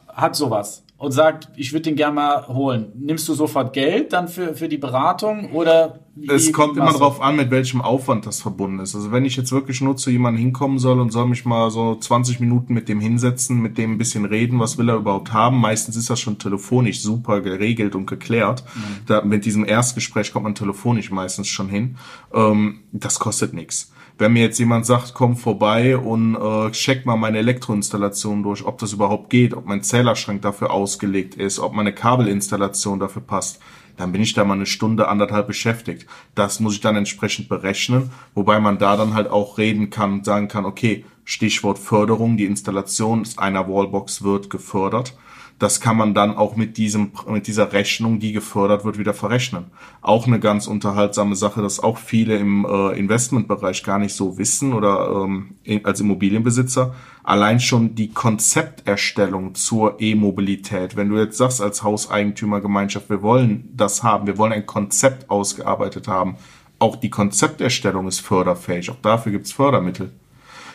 hat 0.09 0.35
sowas? 0.35 0.85
und 0.97 1.13
sagt, 1.13 1.49
ich 1.57 1.73
würde 1.73 1.83
den 1.83 1.97
gerne 1.97 2.15
mal 2.15 2.49
holen, 2.49 2.93
nimmst 2.95 3.29
du 3.29 3.35
sofort 3.35 3.73
Geld 3.75 4.13
dann 4.13 4.29
für, 4.29 4.55
für 4.55 4.69
die 4.69 4.79
Beratung 4.79 5.53
oder? 5.53 5.99
Es 6.29 6.53
kommt 6.53 6.77
immer 6.77 6.93
darauf 6.93 7.21
an, 7.21 7.37
mit 7.37 7.51
welchem 7.51 7.81
Aufwand 7.81 8.25
das 8.27 8.41
verbunden 8.41 8.79
ist. 8.79 8.95
Also 8.95 9.11
wenn 9.11 9.25
ich 9.25 9.37
jetzt 9.37 9.51
wirklich 9.51 9.81
nur 9.81 9.97
zu 9.97 10.11
jemandem 10.11 10.43
hinkommen 10.43 10.79
soll 10.79 11.01
und 11.01 11.11
soll 11.11 11.27
mich 11.27 11.45
mal 11.45 11.71
so 11.71 11.97
20 11.97 12.39
Minuten 12.39 12.73
mit 12.73 12.89
dem 12.89 13.01
hinsetzen, 13.01 13.61
mit 13.61 13.79
dem 13.79 13.93
ein 13.93 13.99
bisschen 13.99 14.25
reden, 14.25 14.61
was 14.61 14.79
will 14.79 14.89
er 14.89 14.97
überhaupt 14.97 15.33
haben, 15.33 15.59
meistens 15.59 15.97
ist 15.97 16.11
das 16.11 16.21
schon 16.21 16.39
telefonisch 16.39 17.01
super 17.01 17.41
geregelt 17.41 17.95
und 17.97 18.07
geklärt. 18.07 18.65
Mhm. 18.75 18.81
Da, 19.07 19.25
mit 19.25 19.45
diesem 19.45 19.65
Erstgespräch 19.65 20.33
kommt 20.33 20.45
man 20.45 20.55
telefonisch 20.55 21.11
meistens 21.11 21.49
schon 21.49 21.69
hin. 21.69 21.97
Ähm, 22.33 22.81
das 22.93 23.19
kostet 23.19 23.53
nichts 23.53 23.91
wenn 24.19 24.33
mir 24.33 24.43
jetzt 24.43 24.59
jemand 24.59 24.87
sagt, 24.87 25.15
komm 25.15 25.37
vorbei 25.37 25.97
und 25.97 26.37
äh, 26.37 26.71
check 26.71 27.05
mal 27.05 27.17
meine 27.17 27.39
Elektroinstallation 27.39 28.43
durch, 28.43 28.65
ob 28.65 28.79
das 28.79 28.93
überhaupt 28.93 29.29
geht, 29.31 29.55
ob 29.55 29.67
mein 29.67 29.83
Zählerschrank 29.83 30.43
dafür 30.43 30.71
ausgelegt 30.71 31.35
ist, 31.35 31.59
ob 31.59 31.73
meine 31.73 31.93
Kabelinstallation 31.93 33.01
dafür 33.01 33.23
passt, 33.23 33.61
dann 33.97 34.13
bin 34.13 34.23
ich 34.23 34.35
da 34.35 34.45
mal 34.45 34.55
eine 34.55 34.67
Stunde, 34.67 35.09
anderthalb 35.09 35.47
beschäftigt. 35.47 36.07
Das 36.35 36.61
muss 36.61 36.75
ich 36.75 36.81
dann 36.81 36.97
entsprechend 36.97 37.49
berechnen, 37.49 38.11
wobei 38.35 38.61
man 38.61 38.79
da 38.79 38.97
dann 38.97 39.15
halt 39.15 39.29
auch 39.29 39.59
reden 39.59 39.91
kann 39.91 40.13
und 40.13 40.25
sagen 40.25 40.49
kann, 40.49 40.65
okay, 40.65 41.05
Stichwort 41.25 41.79
Förderung, 41.79 42.37
die 42.37 42.45
Installation 42.45 43.27
einer 43.37 43.69
Wallbox 43.69 44.23
wird 44.23 44.51
gefördert. 44.51 45.17
Das 45.59 45.81
kann 45.81 45.97
man 45.97 46.15
dann 46.15 46.37
auch 46.37 46.57
mit 46.57 46.77
diesem, 46.79 47.13
mit 47.29 47.47
dieser 47.47 47.73
Rechnung, 47.73 48.19
die 48.19 48.33
gefördert 48.33 48.85
wird, 48.85 48.99
wieder 48.99 49.15
verrechnen. 49.15 49.67
Auch 50.03 50.27
eine 50.27 50.41
ganz 50.41 50.67
unterhaltsame 50.67 51.37
Sache, 51.37 51.63
dass 51.63 51.81
auch 51.81 51.99
viele 51.99 52.37
im 52.37 52.67
äh, 52.69 52.99
Investmentbereich 52.99 53.85
gar 53.85 53.99
nicht 53.99 54.15
so 54.15 54.37
wissen 54.37 54.73
oder 54.73 55.25
ähm, 55.25 55.55
als 55.85 56.01
Immobilienbesitzer. 56.01 56.95
Allein 57.23 57.61
schon 57.61 57.95
die 57.95 58.09
Konzepterstellung 58.11 59.55
zur 59.55 60.01
E-Mobilität. 60.01 60.97
Wenn 60.97 61.09
du 61.09 61.19
jetzt 61.19 61.39
sagst 61.39 61.63
als 61.63 61.85
Hauseigentümergemeinschaft, 61.85 63.09
wir 63.09 63.23
wollen 63.23 63.71
das 63.77 64.03
haben, 64.03 64.27
wir 64.27 64.39
wollen 64.39 64.53
ein 64.53 64.67
Konzept 64.67 65.31
ausgearbeitet 65.31 66.09
haben. 66.09 66.37
Auch 66.81 66.97
die 66.97 67.11
Konzepterstellung 67.11 68.09
ist 68.09 68.21
förderfähig. 68.21 68.91
Auch 68.91 69.01
dafür 69.01 69.33
gibt's 69.33 69.53
Fördermittel. 69.53 70.11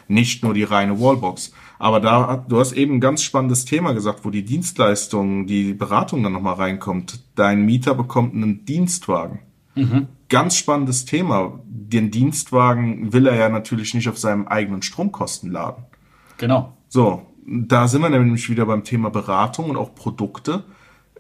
Nicht 0.10 0.44
nur 0.44 0.56
die 0.56 0.63
reine 0.63 1.00
Wallbox. 1.00 1.54
Aber 1.78 2.00
da, 2.00 2.44
du 2.50 2.60
hast 2.60 2.74
eben 2.74 2.96
ein 2.96 3.00
ganz 3.00 3.22
spannendes 3.22 3.63
Thema 3.63 3.94
gesagt, 3.94 4.25
wo 4.25 4.32
die 4.32 4.44
Dienstleistung, 4.44 5.46
die 5.46 5.74
Beratung 5.74 6.24
dann 6.24 6.34
nochmal 6.34 6.56
reinkommt. 6.56 7.20
Dein 7.36 7.63
Mieter 7.63 7.94
bekommt 7.94 8.34
einen 8.34 8.66
Dienstwagen. 8.66 9.39
Mhm. 9.75 10.08
Ganz 10.28 10.58
spannendes 10.58 11.06
Thema. 11.06 11.60
Den 11.66 12.10
Dienstwagen 12.10 13.13
will 13.13 13.28
er 13.28 13.36
ja 13.36 13.50
natürlich 13.50 13.94
nicht 13.94 14.10
auf 14.10 14.18
seinem 14.18 14.48
eigenen 14.48 14.82
Stromkosten 14.82 15.51
laden. 15.51 15.86
Genau. 16.38 16.75
So, 16.88 17.28
da 17.46 17.88
sind 17.88 18.01
wir 18.01 18.10
nämlich 18.10 18.50
wieder 18.50 18.66
beim 18.66 18.84
Thema 18.84 19.12
Beratung 19.12 19.70
und 19.70 19.78
auch 19.78 19.94
Produkte. 19.94 20.63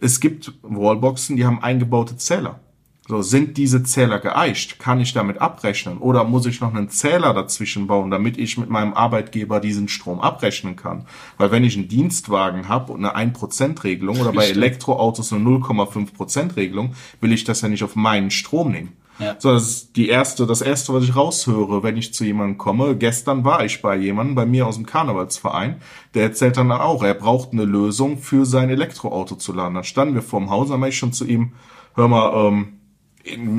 Es 0.01 0.19
gibt 0.19 0.53
Wallboxen, 0.63 1.35
die 1.37 1.45
haben 1.45 1.61
eingebaute 1.61 2.17
Zähler. 2.17 2.59
So, 3.09 3.23
sind 3.23 3.57
diese 3.57 3.81
Zähler 3.81 4.19
geeicht? 4.19 4.77
Kann 4.77 4.99
ich 4.99 5.13
damit 5.13 5.41
abrechnen? 5.41 5.97
Oder 5.97 6.25
muss 6.25 6.45
ich 6.45 6.61
noch 6.61 6.71
einen 6.71 6.89
Zähler 6.89 7.33
dazwischen 7.33 7.87
bauen, 7.87 8.11
damit 8.11 8.37
ich 8.37 8.59
mit 8.59 8.69
meinem 8.69 8.93
Arbeitgeber 8.93 9.59
diesen 9.59 9.87
Strom 9.87 10.19
abrechnen 10.19 10.75
kann? 10.75 11.07
Weil 11.39 11.49
wenn 11.49 11.63
ich 11.63 11.75
einen 11.75 11.87
Dienstwagen 11.87 12.69
habe 12.69 12.93
und 12.93 13.03
eine 13.03 13.33
1%-Regelung 13.33 14.19
oder 14.19 14.31
bei 14.31 14.45
Elektroautos 14.45 15.33
eine 15.33 15.43
0,5%-Regelung, 15.43 16.93
will 17.19 17.33
ich 17.33 17.43
das 17.45 17.61
ja 17.61 17.67
nicht 17.67 17.83
auf 17.83 17.95
meinen 17.95 18.29
Strom 18.29 18.73
nehmen. 18.73 18.93
Ja. 19.17 19.35
So, 19.39 19.53
das 19.53 19.63
ist 19.63 19.95
die 19.95 20.07
erste, 20.07 20.45
das 20.45 20.61
erste, 20.61 20.93
was 20.93 21.03
ich 21.03 21.15
raushöre, 21.15 21.81
wenn 21.81 21.97
ich 21.97 22.13
zu 22.13 22.23
jemandem 22.23 22.59
komme. 22.59 22.95
Gestern 22.95 23.43
war 23.43 23.65
ich 23.65 23.81
bei 23.81 23.95
jemandem, 23.95 24.35
bei 24.35 24.45
mir 24.45 24.67
aus 24.67 24.75
dem 24.75 24.85
Karnevalsverein, 24.85 25.81
der 26.13 26.25
erzählt 26.25 26.57
dann 26.57 26.71
auch, 26.71 27.01
er 27.01 27.15
braucht 27.15 27.53
eine 27.53 27.65
Lösung 27.65 28.19
für 28.19 28.45
sein 28.45 28.69
Elektroauto 28.69 29.33
zu 29.33 29.51
laden. 29.51 29.73
Dann 29.73 29.83
standen 29.83 30.13
wir 30.13 30.21
vorm 30.21 30.51
Haus, 30.51 30.69
dann 30.69 30.79
war 30.79 30.89
ich 30.89 30.97
schon 30.99 31.11
zu 31.11 31.25
ihm, 31.25 31.53
hör 31.95 32.07
mal, 32.07 32.47
ähm, 32.47 32.78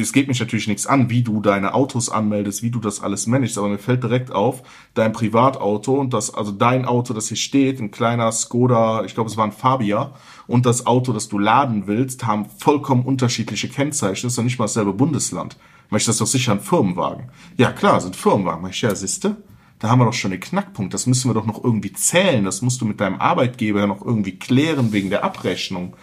es 0.00 0.12
geht 0.12 0.28
mich 0.28 0.40
natürlich 0.40 0.68
nichts 0.68 0.86
an, 0.86 1.10
wie 1.10 1.22
du 1.22 1.40
deine 1.40 1.74
Autos 1.74 2.08
anmeldest, 2.08 2.62
wie 2.62 2.70
du 2.70 2.80
das 2.80 3.02
alles 3.02 3.26
managst, 3.26 3.58
aber 3.58 3.68
mir 3.68 3.78
fällt 3.78 4.02
direkt 4.02 4.32
auf, 4.32 4.62
dein 4.94 5.12
Privatauto 5.12 5.94
und 5.94 6.12
das, 6.12 6.34
also 6.34 6.52
dein 6.52 6.84
Auto, 6.84 7.14
das 7.14 7.28
hier 7.28 7.36
steht, 7.36 7.80
ein 7.80 7.90
kleiner 7.90 8.32
Skoda, 8.32 9.04
ich 9.04 9.14
glaube 9.14 9.30
es 9.30 9.36
war 9.36 9.44
ein 9.44 9.52
Fabia, 9.52 10.12
und 10.46 10.66
das 10.66 10.86
Auto, 10.86 11.12
das 11.12 11.28
du 11.28 11.38
laden 11.38 11.86
willst, 11.86 12.26
haben 12.26 12.46
vollkommen 12.58 13.04
unterschiedliche 13.04 13.68
Kennzeichen, 13.68 14.26
das 14.26 14.32
ist 14.32 14.38
doch 14.38 14.44
nicht 14.44 14.58
mal 14.58 14.64
dasselbe 14.64 14.92
Bundesland. 14.92 15.56
Möchtest 15.90 16.20
das 16.20 16.26
doch 16.26 16.32
sicher 16.32 16.52
ein 16.52 16.60
Firmenwagen? 16.60 17.30
Ja 17.56 17.72
klar, 17.72 18.00
sind 18.00 18.14
Firmenwagen. 18.14 18.68
Ich, 18.70 18.80
ja, 18.80 18.94
siehste, 18.94 19.36
da 19.80 19.88
haben 19.88 19.98
wir 19.98 20.04
doch 20.04 20.12
schon 20.12 20.30
den 20.30 20.40
Knackpunkt. 20.40 20.94
Das 20.94 21.06
müssen 21.06 21.28
wir 21.30 21.34
doch 21.34 21.46
noch 21.46 21.64
irgendwie 21.64 21.92
zählen. 21.92 22.44
Das 22.44 22.62
musst 22.62 22.80
du 22.80 22.84
mit 22.84 23.00
deinem 23.00 23.18
Arbeitgeber 23.18 23.80
ja 23.80 23.86
noch 23.86 24.04
irgendwie 24.04 24.38
klären 24.38 24.92
wegen 24.92 25.10
der 25.10 25.24
Abrechnung. 25.24 25.96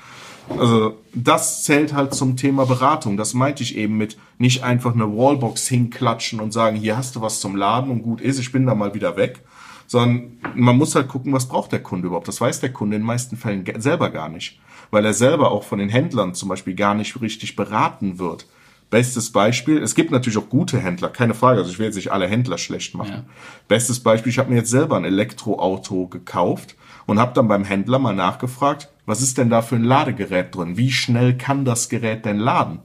Also 0.50 0.98
das 1.14 1.64
zählt 1.64 1.94
halt 1.94 2.14
zum 2.14 2.38
Thema 2.38 2.66
Beratung. 2.66 3.18
Das 3.18 3.34
meinte 3.34 3.64
ich 3.64 3.78
eben 3.78 3.98
mit 3.98 4.18
nicht 4.38 4.64
einfach 4.64 4.94
eine 4.94 5.06
Wallbox 5.06 5.68
hinklatschen 5.68 6.40
und 6.40 6.54
sagen, 6.54 6.78
hier 6.78 6.98
hast 6.98 7.16
du 7.16 7.22
was 7.22 7.40
zum 7.40 7.56
Laden 7.56 7.92
und 7.92 8.04
gut 8.04 8.22
ist, 8.22 8.40
ich 8.40 8.52
bin 8.52 8.66
da 8.66 8.76
mal 8.76 8.94
wieder 8.94 9.18
weg. 9.18 9.42
Sondern 9.88 10.38
man 10.56 10.78
muss 10.78 10.96
halt 10.96 11.08
gucken, 11.08 11.34
was 11.34 11.48
braucht 11.48 11.72
der 11.72 11.82
Kunde 11.82 12.08
überhaupt. 12.08 12.28
Das 12.28 12.42
weiß 12.42 12.60
der 12.60 12.74
Kunde 12.74 12.98
in 12.98 13.02
den 13.02 13.08
meisten 13.08 13.38
Fällen 13.38 13.66
selber 13.80 14.10
gar 14.10 14.30
nicht. 14.30 14.60
Weil 14.92 15.06
er 15.06 15.14
selber 15.14 15.52
auch 15.52 15.64
von 15.64 15.80
den 15.80 15.90
Händlern 15.90 16.34
zum 16.34 16.50
Beispiel 16.50 16.76
gar 16.76 16.94
nicht 16.94 17.20
richtig 17.22 17.56
beraten 17.56 18.20
wird. 18.20 18.46
Bestes 18.90 19.32
Beispiel, 19.34 19.82
es 19.82 19.96
gibt 19.96 20.12
natürlich 20.12 20.38
auch 20.38 20.48
gute 20.48 20.80
Händler, 20.80 21.10
keine 21.10 21.34
Frage, 21.34 21.60
also 21.60 21.70
ich 21.70 21.78
will 21.78 21.88
jetzt 21.88 21.96
nicht 21.96 22.14
alle 22.14 22.26
Händler 22.26 22.58
schlecht 22.58 22.96
machen. 22.96 23.12
Ja. 23.12 23.24
Bestes 23.68 24.00
Beispiel, 24.00 24.30
ich 24.30 24.40
habe 24.40 24.50
mir 24.50 24.58
jetzt 24.58 24.70
selber 24.70 24.96
ein 24.96 25.04
Elektroauto 25.04 26.08
gekauft 26.08 26.78
und 27.06 27.20
habe 27.20 27.34
dann 27.34 27.50
beim 27.50 27.66
Händler 27.66 28.00
mal 28.00 28.16
nachgefragt, 28.16 28.88
was 29.08 29.22
ist 29.22 29.38
denn 29.38 29.50
da 29.50 29.62
für 29.62 29.78
ein 29.78 29.86
Ladegerät 29.86 30.54
drin? 30.54 30.78
Wie 30.78 30.92
schnell 30.92 31.38
kann 31.38 31.64
das 31.64 31.88
Gerät 31.88 32.26
denn 32.26 32.38
laden? 32.38 32.80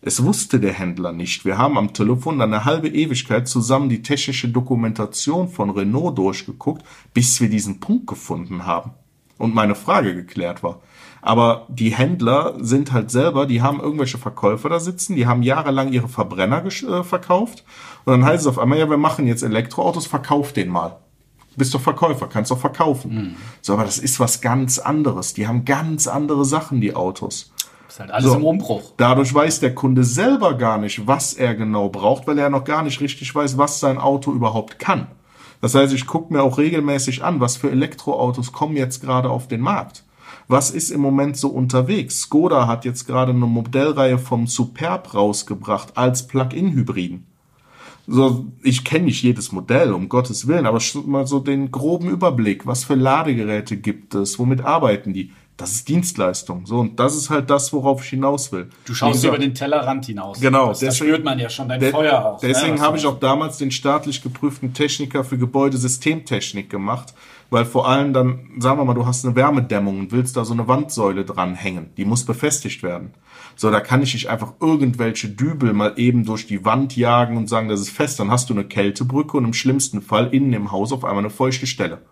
Es 0.00 0.24
wusste 0.24 0.60
der 0.60 0.72
Händler 0.72 1.12
nicht. 1.12 1.44
Wir 1.44 1.58
haben 1.58 1.76
am 1.76 1.92
Telefon 1.92 2.40
eine 2.40 2.64
halbe 2.64 2.88
Ewigkeit 2.88 3.46
zusammen 3.46 3.90
die 3.90 4.00
technische 4.00 4.48
Dokumentation 4.48 5.50
von 5.50 5.68
Renault 5.68 6.16
durchgeguckt, 6.16 6.84
bis 7.12 7.40
wir 7.42 7.50
diesen 7.50 7.80
Punkt 7.80 8.06
gefunden 8.06 8.64
haben 8.64 8.92
und 9.36 9.54
meine 9.54 9.74
Frage 9.74 10.14
geklärt 10.14 10.62
war. 10.62 10.80
Aber 11.20 11.66
die 11.68 11.90
Händler 11.90 12.56
sind 12.60 12.92
halt 12.92 13.10
selber, 13.10 13.44
die 13.44 13.60
haben 13.60 13.80
irgendwelche 13.80 14.16
Verkäufer 14.16 14.70
da 14.70 14.80
sitzen, 14.80 15.16
die 15.16 15.26
haben 15.26 15.42
jahrelang 15.42 15.92
ihre 15.92 16.08
Verbrenner 16.08 16.64
äh, 16.64 17.04
verkauft 17.04 17.64
und 18.06 18.12
dann 18.12 18.24
heißt 18.24 18.42
es 18.42 18.46
auf 18.46 18.58
einmal, 18.58 18.78
ja, 18.78 18.88
wir 18.88 18.96
machen 18.96 19.26
jetzt 19.26 19.42
Elektroautos, 19.42 20.06
verkauf 20.06 20.54
den 20.54 20.70
mal 20.70 20.96
bist 21.58 21.74
doch 21.74 21.80
Verkäufer, 21.80 22.28
kannst 22.28 22.50
doch 22.50 22.58
verkaufen. 22.58 23.14
Mhm. 23.14 23.36
So, 23.60 23.74
aber 23.74 23.84
das 23.84 23.98
ist 23.98 24.18
was 24.20 24.40
ganz 24.40 24.78
anderes. 24.78 25.34
Die 25.34 25.46
haben 25.46 25.64
ganz 25.64 26.06
andere 26.06 26.44
Sachen, 26.44 26.80
die 26.80 26.94
Autos. 26.94 27.52
Das 27.86 27.94
ist 27.94 28.00
halt 28.00 28.10
alles 28.10 28.30
so, 28.30 28.36
im 28.36 28.44
Umbruch. 28.44 28.92
Dadurch 28.96 29.34
weiß 29.34 29.60
der 29.60 29.74
Kunde 29.74 30.04
selber 30.04 30.54
gar 30.54 30.78
nicht, 30.78 31.06
was 31.06 31.34
er 31.34 31.54
genau 31.54 31.88
braucht, 31.88 32.26
weil 32.26 32.38
er 32.38 32.50
noch 32.50 32.64
gar 32.64 32.82
nicht 32.82 33.00
richtig 33.00 33.34
weiß, 33.34 33.58
was 33.58 33.80
sein 33.80 33.98
Auto 33.98 34.32
überhaupt 34.32 34.78
kann. 34.78 35.08
Das 35.60 35.74
heißt, 35.74 35.92
ich 35.92 36.06
gucke 36.06 36.32
mir 36.32 36.42
auch 36.42 36.58
regelmäßig 36.58 37.24
an, 37.24 37.40
was 37.40 37.56
für 37.56 37.70
Elektroautos 37.70 38.52
kommen 38.52 38.76
jetzt 38.76 39.00
gerade 39.00 39.28
auf 39.28 39.48
den 39.48 39.60
Markt. 39.60 40.04
Was 40.46 40.70
ist 40.70 40.90
im 40.90 41.00
Moment 41.00 41.36
so 41.36 41.48
unterwegs? 41.48 42.20
Skoda 42.22 42.66
hat 42.66 42.84
jetzt 42.84 43.06
gerade 43.06 43.32
eine 43.32 43.46
Modellreihe 43.46 44.18
vom 44.18 44.46
Superb 44.46 45.12
rausgebracht 45.14 45.96
als 45.96 46.26
Plug-in-Hybriden 46.26 47.26
so, 48.10 48.46
ich 48.62 48.84
kenne 48.84 49.04
nicht 49.04 49.22
jedes 49.22 49.52
Modell, 49.52 49.92
um 49.92 50.08
Gottes 50.08 50.48
Willen, 50.48 50.64
aber 50.64 50.80
mal 51.04 51.26
so 51.26 51.40
den 51.40 51.70
groben 51.70 52.08
Überblick. 52.08 52.66
Was 52.66 52.84
für 52.84 52.94
Ladegeräte 52.94 53.76
gibt 53.76 54.14
es? 54.14 54.38
Womit 54.38 54.64
arbeiten 54.64 55.12
die? 55.12 55.30
Das 55.58 55.72
ist 55.72 55.88
Dienstleistung. 55.88 56.64
So, 56.66 56.78
und 56.78 56.98
das 57.00 57.16
ist 57.16 57.30
halt 57.30 57.50
das, 57.50 57.72
worauf 57.72 58.02
ich 58.02 58.10
hinaus 58.10 58.50
will. 58.52 58.70
Du 58.86 58.94
schaust 58.94 59.24
über 59.24 59.38
den 59.38 59.54
Tellerrand 59.54 60.06
hinaus. 60.06 60.40
Genau. 60.40 60.68
Das, 60.68 60.78
das 60.78 60.96
spürt 60.96 61.22
man 61.22 61.38
ja 61.38 61.50
schon 61.50 61.68
dein 61.68 61.80
der, 61.80 61.90
Feuer 61.90 62.24
aus. 62.24 62.42
Ne? 62.42 62.48
Deswegen 62.48 62.76
ne? 62.76 62.80
habe 62.80 62.96
ich 62.96 63.04
auch 63.04 63.18
damals 63.18 63.58
den 63.58 63.72
staatlich 63.72 64.22
geprüften 64.22 64.72
Techniker 64.72 65.24
für 65.24 65.36
Gebäudesystemtechnik 65.36 66.70
gemacht, 66.70 67.12
weil 67.50 67.64
vor 67.64 67.88
allem 67.88 68.12
dann, 68.12 68.48
sagen 68.58 68.78
wir 68.78 68.84
mal, 68.84 68.94
du 68.94 69.04
hast 69.04 69.26
eine 69.26 69.34
Wärmedämmung 69.34 69.98
und 69.98 70.12
willst 70.12 70.36
da 70.36 70.44
so 70.44 70.54
eine 70.54 70.66
Wandsäule 70.66 71.24
dranhängen. 71.24 71.90
Die 71.96 72.04
muss 72.04 72.24
befestigt 72.24 72.82
werden. 72.82 73.12
So, 73.60 73.72
da 73.72 73.80
kann 73.80 74.02
ich 74.02 74.14
nicht 74.14 74.28
einfach 74.28 74.52
irgendwelche 74.60 75.30
Dübel 75.30 75.72
mal 75.72 75.94
eben 75.96 76.24
durch 76.24 76.46
die 76.46 76.64
Wand 76.64 76.96
jagen 76.96 77.36
und 77.36 77.48
sagen, 77.48 77.68
das 77.68 77.80
ist 77.80 77.90
fest. 77.90 78.20
Dann 78.20 78.30
hast 78.30 78.48
du 78.48 78.54
eine 78.54 78.62
Kältebrücke 78.62 79.36
und 79.36 79.44
im 79.44 79.52
schlimmsten 79.52 80.00
Fall 80.00 80.32
innen 80.32 80.52
im 80.52 80.70
Haus 80.70 80.92
auf 80.92 81.04
einmal 81.04 81.24
eine 81.24 81.30
feuchte 81.30 81.66
Stelle. 81.66 82.02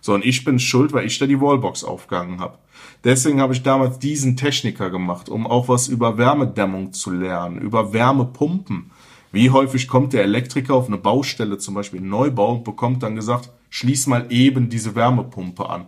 So, 0.00 0.12
und 0.14 0.24
ich 0.24 0.42
bin 0.42 0.58
schuld, 0.58 0.92
weil 0.92 1.06
ich 1.06 1.16
da 1.20 1.26
die 1.26 1.40
Wallbox 1.40 1.84
aufgehangen 1.84 2.40
habe. 2.40 2.58
Deswegen 3.04 3.40
habe 3.40 3.52
ich 3.52 3.62
damals 3.62 4.00
diesen 4.00 4.36
Techniker 4.36 4.90
gemacht, 4.90 5.28
um 5.28 5.46
auch 5.46 5.68
was 5.68 5.86
über 5.86 6.18
Wärmedämmung 6.18 6.92
zu 6.92 7.12
lernen, 7.12 7.60
über 7.60 7.92
Wärmepumpen. 7.92 8.90
Wie 9.30 9.50
häufig 9.50 9.86
kommt 9.86 10.14
der 10.14 10.24
Elektriker 10.24 10.74
auf 10.74 10.88
eine 10.88 10.98
Baustelle, 10.98 11.58
zum 11.58 11.74
Beispiel 11.74 12.00
Neubau, 12.00 12.54
und 12.54 12.64
bekommt 12.64 13.04
dann 13.04 13.14
gesagt, 13.14 13.50
schließ 13.70 14.08
mal 14.08 14.26
eben 14.30 14.68
diese 14.68 14.96
Wärmepumpe 14.96 15.70
an. 15.70 15.86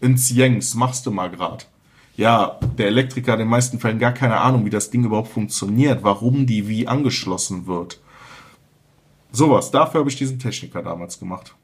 Ins 0.00 0.30
Jengs, 0.30 0.76
machst 0.76 1.04
du 1.06 1.10
mal 1.10 1.32
grad 1.32 1.66
ja, 2.16 2.58
der 2.78 2.88
Elektriker 2.88 3.32
hat 3.32 3.38
in 3.38 3.46
den 3.46 3.50
meisten 3.50 3.78
Fällen 3.78 3.98
gar 3.98 4.12
keine 4.12 4.38
Ahnung, 4.38 4.64
wie 4.64 4.70
das 4.70 4.90
Ding 4.90 5.04
überhaupt 5.04 5.28
funktioniert, 5.28 6.02
warum 6.02 6.46
die 6.46 6.68
wie 6.68 6.86
angeschlossen 6.86 7.66
wird. 7.66 8.00
Sowas, 9.30 9.70
dafür 9.70 10.00
habe 10.00 10.10
ich 10.10 10.16
diesen 10.16 10.38
Techniker 10.38 10.82
damals 10.82 11.18
gemacht. 11.18 11.54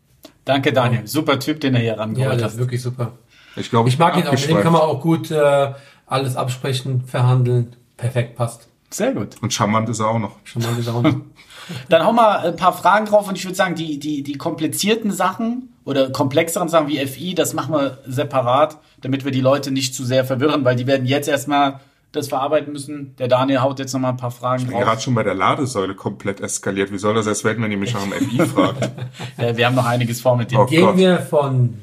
Danke, 0.45 0.73
Daniel. 0.73 1.07
Super 1.07 1.39
Typ, 1.39 1.61
den 1.61 1.75
er 1.75 1.81
hier 1.83 1.99
rangeholt 1.99 2.31
hat. 2.31 2.39
Ja, 2.39 2.45
das 2.45 2.55
ist 2.55 2.59
wirklich 2.59 2.81
super. 2.81 3.13
Ich 3.57 3.69
glaube, 3.69 3.91
ich 3.91 3.99
mag 3.99 4.17
ihn 4.17 4.27
auch. 4.27 4.33
Mit 4.33 4.49
dem 4.49 4.61
kann 4.63 4.73
man 4.73 4.83
auch 4.83 5.03
gut 5.03 5.31
äh, 5.31 5.73
alles 6.07 6.37
absprechen, 6.37 7.03
verhandeln. 7.05 7.77
Perfekt, 7.99 8.37
passt. 8.37 8.69
Sehr 8.91 9.13
gut. 9.13 9.37
Und 9.43 9.53
charmant 9.53 9.89
ist 9.91 10.01
er 10.01 10.09
auch 10.09 10.19
noch. 10.19 10.37
Charmant 10.45 10.79
ist 10.79 10.87
er 10.87 10.95
auch 10.95 11.03
noch. 11.03 11.17
Dann 11.91 12.07
hauen 12.07 12.15
wir 12.15 12.41
ein 12.41 12.57
paar 12.57 12.73
Fragen 12.73 13.05
drauf 13.05 13.29
und 13.29 13.37
ich 13.37 13.45
würde 13.45 13.57
sagen, 13.57 13.75
die, 13.75 13.99
die, 13.99 14.23
die 14.23 14.39
komplizierten 14.39 15.11
Sachen 15.11 15.68
oder 15.89 16.11
komplexeren 16.11 16.69
Sachen 16.69 16.89
wie 16.89 16.99
FI, 17.07 17.35
das 17.35 17.55
machen 17.55 17.73
wir 17.75 17.97
separat, 18.07 18.77
damit 19.01 19.25
wir 19.25 19.33
die 19.33 19.41
Leute 19.41 19.71
nicht 19.71 19.95
zu 19.95 20.05
sehr 20.05 20.23
verwirren, 20.23 20.63
weil 20.63 20.77
die 20.77 20.87
werden 20.87 21.07
jetzt 21.07 21.31
erstmal 21.31 21.81
das 22.13 22.29
verarbeiten 22.29 22.75
müssen. 22.75 23.17
Der 23.19 23.27
Daniel 23.27 23.61
haut 23.63 23.79
jetzt 23.79 23.95
nochmal 23.95 24.11
ein 24.11 24.19
paar 24.19 24.31
Fragen 24.31 24.65
ich 24.65 24.69
bin 24.69 24.79
gerade 24.79 25.01
schon 25.01 25.15
bei 25.15 25.23
der 25.23 25.33
Ladesäule 25.33 25.95
komplett 25.95 26.41
eskaliert. 26.41 26.93
Wie 26.93 26.99
soll 26.99 27.15
das 27.15 27.27
erst 27.27 27.43
werden, 27.43 27.65
wenn 27.65 27.73
ihr 27.73 27.79
mich 27.79 27.95
nach 27.95 28.03
dem 28.03 28.13
FI 28.13 28.47
fragt? 28.55 28.91
ja, 29.39 29.57
wir 29.57 29.65
haben 29.65 29.75
noch 29.77 29.87
einiges 29.87 30.21
vor 30.21 30.37
mit 30.37 30.51
dem. 30.51 30.59
Oh 30.59 30.67
Gehen 30.67 30.83
Gott. 30.83 30.99
wir 30.99 31.21
von 31.21 31.79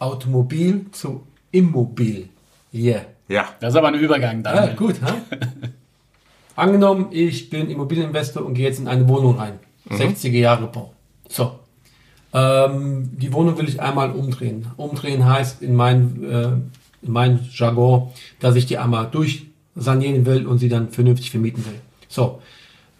Automobil 0.00 0.86
zu 0.90 1.24
Immobil. 1.52 2.28
Yeah. 2.72 3.02
Ja. 3.28 3.44
Das 3.60 3.74
ist 3.74 3.76
aber 3.76 3.88
ein 3.88 3.94
Übergang, 3.94 4.42
Daniel. 4.42 4.70
Ja, 4.70 4.74
gut, 4.74 5.00
ha? 5.02 5.14
Angenommen, 6.56 7.06
ich 7.12 7.48
bin 7.48 7.70
Immobilieninvestor 7.70 8.44
und 8.44 8.54
gehe 8.54 8.66
jetzt 8.66 8.80
in 8.80 8.88
eine 8.88 9.08
Wohnung 9.08 9.38
rein. 9.38 9.60
Mhm. 9.84 9.96
60er 9.98 10.30
Jahre 10.30 10.66
Bau. 10.66 10.92
So. 11.28 11.60
Ähm, 12.34 13.10
die 13.16 13.32
Wohnung 13.32 13.56
will 13.56 13.68
ich 13.68 13.80
einmal 13.80 14.10
umdrehen. 14.10 14.66
Umdrehen 14.76 15.24
heißt 15.24 15.62
in 15.62 15.76
mein, 15.76 16.24
äh, 16.24 17.06
in 17.06 17.12
meinem 17.12 17.38
Jargon, 17.52 18.08
dass 18.40 18.56
ich 18.56 18.66
die 18.66 18.76
einmal 18.76 19.06
durchsanieren 19.06 20.26
will 20.26 20.46
und 20.46 20.58
sie 20.58 20.68
dann 20.68 20.90
vernünftig 20.90 21.30
vermieten 21.30 21.64
will. 21.64 21.80
So, 22.08 22.40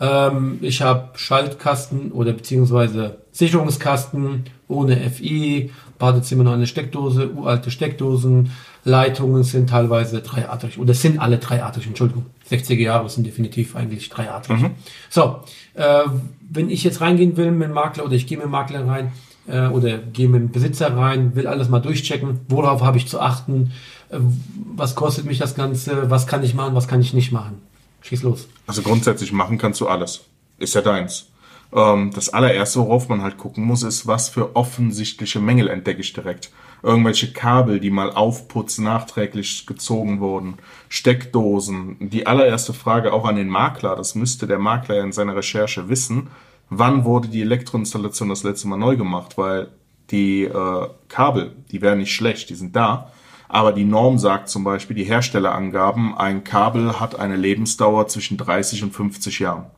ähm, 0.00 0.58
ich 0.60 0.82
habe 0.82 1.18
Schaltkasten 1.18 2.12
oder 2.12 2.32
beziehungsweise 2.32 3.18
Sicherungskasten 3.32 4.44
ohne 4.68 4.96
FI, 5.10 5.72
Badezimmer 5.98 6.44
noch 6.44 6.52
eine 6.52 6.66
Steckdose, 6.66 7.30
uralte 7.32 7.70
Steckdosen, 7.70 8.52
Leitungen 8.84 9.42
sind 9.42 9.70
teilweise 9.70 10.20
dreiartig 10.20 10.78
oder 10.78 10.94
sind 10.94 11.18
alle 11.18 11.38
dreiartig, 11.38 11.86
Entschuldigung. 11.86 12.26
60er 12.50 12.74
Jahre 12.80 13.08
sind 13.08 13.26
definitiv 13.26 13.76
eigentlich 13.76 14.08
dreiartig. 14.08 14.56
Mhm. 14.56 14.70
So, 15.10 15.40
äh, 15.74 16.04
wenn 16.50 16.70
ich 16.70 16.84
jetzt 16.84 17.00
reingehen 17.00 17.36
will 17.36 17.50
mit 17.50 17.68
dem 17.68 17.74
Makler 17.74 18.04
oder 18.04 18.14
ich 18.14 18.26
gehe 18.26 18.36
mit 18.36 18.46
dem 18.46 18.50
Makler 18.50 18.86
rein 18.86 19.12
äh, 19.46 19.68
oder 19.68 19.98
gehe 19.98 20.28
mit 20.28 20.40
dem 20.40 20.50
Besitzer 20.50 20.96
rein, 20.96 21.34
will 21.34 21.46
alles 21.46 21.68
mal 21.68 21.80
durchchecken, 21.80 22.40
worauf 22.48 22.82
habe 22.82 22.98
ich 22.98 23.08
zu 23.08 23.20
achten, 23.20 23.72
äh, 24.10 24.18
was 24.74 24.94
kostet 24.94 25.24
mich 25.24 25.38
das 25.38 25.54
Ganze, 25.54 26.10
was 26.10 26.26
kann 26.26 26.42
ich 26.42 26.54
machen, 26.54 26.74
was 26.74 26.88
kann 26.88 27.00
ich 27.00 27.14
nicht 27.14 27.32
machen. 27.32 27.60
Schieß 28.02 28.22
los. 28.22 28.48
Also 28.66 28.82
grundsätzlich 28.82 29.32
machen 29.32 29.56
kannst 29.56 29.80
du 29.80 29.88
alles. 29.88 30.24
Ist 30.58 30.74
ja 30.74 30.82
deins. 30.82 31.28
Ähm, 31.72 32.12
das 32.14 32.28
allererste, 32.28 32.80
worauf 32.80 33.08
man 33.08 33.22
halt 33.22 33.38
gucken 33.38 33.64
muss, 33.64 33.82
ist, 33.82 34.06
was 34.06 34.28
für 34.28 34.54
offensichtliche 34.54 35.40
Mängel 35.40 35.68
entdecke 35.68 36.00
ich 36.00 36.12
direkt. 36.12 36.50
Irgendwelche 36.84 37.32
Kabel, 37.32 37.80
die 37.80 37.88
mal 37.88 38.12
aufputz 38.12 38.76
nachträglich 38.76 39.66
gezogen 39.66 40.20
wurden, 40.20 40.58
Steckdosen. 40.90 41.96
Die 41.98 42.26
allererste 42.26 42.74
Frage 42.74 43.14
auch 43.14 43.24
an 43.24 43.36
den 43.36 43.48
Makler, 43.48 43.96
das 43.96 44.14
müsste 44.14 44.46
der 44.46 44.58
Makler 44.58 45.00
in 45.00 45.10
seiner 45.10 45.34
Recherche 45.34 45.88
wissen, 45.88 46.28
wann 46.68 47.06
wurde 47.06 47.28
die 47.28 47.40
Elektroinstallation 47.40 48.28
das 48.28 48.42
letzte 48.42 48.68
Mal 48.68 48.76
neu 48.76 48.96
gemacht, 48.96 49.38
weil 49.38 49.68
die 50.10 50.44
äh, 50.44 50.88
Kabel, 51.08 51.56
die 51.70 51.80
wären 51.80 52.00
nicht 52.00 52.14
schlecht, 52.14 52.50
die 52.50 52.54
sind 52.54 52.76
da, 52.76 53.10
aber 53.48 53.72
die 53.72 53.84
Norm 53.84 54.18
sagt 54.18 54.50
zum 54.50 54.62
Beispiel, 54.62 54.94
die 54.94 55.04
Herstellerangaben, 55.04 56.14
ein 56.14 56.44
Kabel 56.44 57.00
hat 57.00 57.18
eine 57.18 57.36
Lebensdauer 57.36 58.08
zwischen 58.08 58.36
30 58.36 58.82
und 58.82 58.92
50 58.92 59.38
Jahren. 59.38 59.70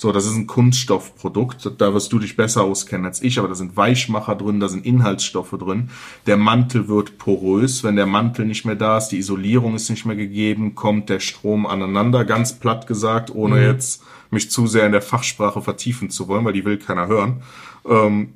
So, 0.00 0.12
das 0.12 0.24
ist 0.24 0.34
ein 0.34 0.46
Kunststoffprodukt. 0.46 1.72
Da 1.76 1.92
wirst 1.92 2.10
du 2.10 2.18
dich 2.18 2.34
besser 2.34 2.62
auskennen 2.62 3.04
als 3.04 3.20
ich, 3.20 3.38
aber 3.38 3.48
da 3.48 3.54
sind 3.54 3.76
Weichmacher 3.76 4.34
drin, 4.34 4.58
da 4.58 4.66
sind 4.66 4.86
Inhaltsstoffe 4.86 5.54
drin. 5.58 5.90
Der 6.26 6.38
Mantel 6.38 6.88
wird 6.88 7.18
porös. 7.18 7.84
Wenn 7.84 7.96
der 7.96 8.06
Mantel 8.06 8.46
nicht 8.46 8.64
mehr 8.64 8.76
da 8.76 8.96
ist, 8.96 9.08
die 9.08 9.18
Isolierung 9.18 9.74
ist 9.74 9.90
nicht 9.90 10.06
mehr 10.06 10.16
gegeben, 10.16 10.74
kommt 10.74 11.10
der 11.10 11.20
Strom 11.20 11.66
aneinander, 11.66 12.24
ganz 12.24 12.58
platt 12.58 12.86
gesagt, 12.86 13.30
ohne 13.34 13.56
mhm. 13.56 13.62
jetzt 13.62 14.02
mich 14.30 14.50
zu 14.50 14.66
sehr 14.66 14.86
in 14.86 14.92
der 14.92 15.02
Fachsprache 15.02 15.60
vertiefen 15.60 16.08
zu 16.08 16.28
wollen, 16.28 16.46
weil 16.46 16.54
die 16.54 16.64
will 16.64 16.78
keiner 16.78 17.06
hören. 17.06 17.42
Ähm, 17.86 18.32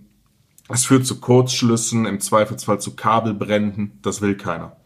es 0.69 0.85
führt 0.85 1.07
zu 1.07 1.19
Kurzschlüssen, 1.19 2.05
im 2.05 2.21
Zweifelsfall 2.21 2.79
zu 2.79 2.95
Kabelbränden, 2.95 4.01
das 4.03 4.21
will 4.21 4.37
keiner. 4.37 4.77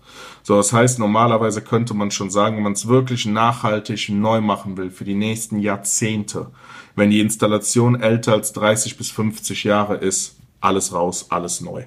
So, 0.42 0.56
das 0.56 0.72
heißt, 0.72 0.98
normalerweise 0.98 1.62
könnte 1.62 1.94
man 1.94 2.10
schon 2.10 2.30
sagen, 2.30 2.56
wenn 2.56 2.62
man 2.62 2.72
es 2.72 2.88
wirklich 2.88 3.26
nachhaltig 3.26 4.08
neu 4.08 4.40
machen 4.40 4.76
will 4.76 4.90
für 4.90 5.04
die 5.04 5.14
nächsten 5.14 5.58
Jahrzehnte, 5.58 6.50
wenn 6.96 7.10
die 7.10 7.20
Installation 7.20 8.00
älter 8.00 8.32
als 8.32 8.52
30 8.52 8.96
bis 8.96 9.10
50 9.10 9.64
Jahre 9.64 9.96
ist, 9.96 10.36
alles 10.60 10.92
raus, 10.92 11.26
alles 11.30 11.60
neu. 11.60 11.84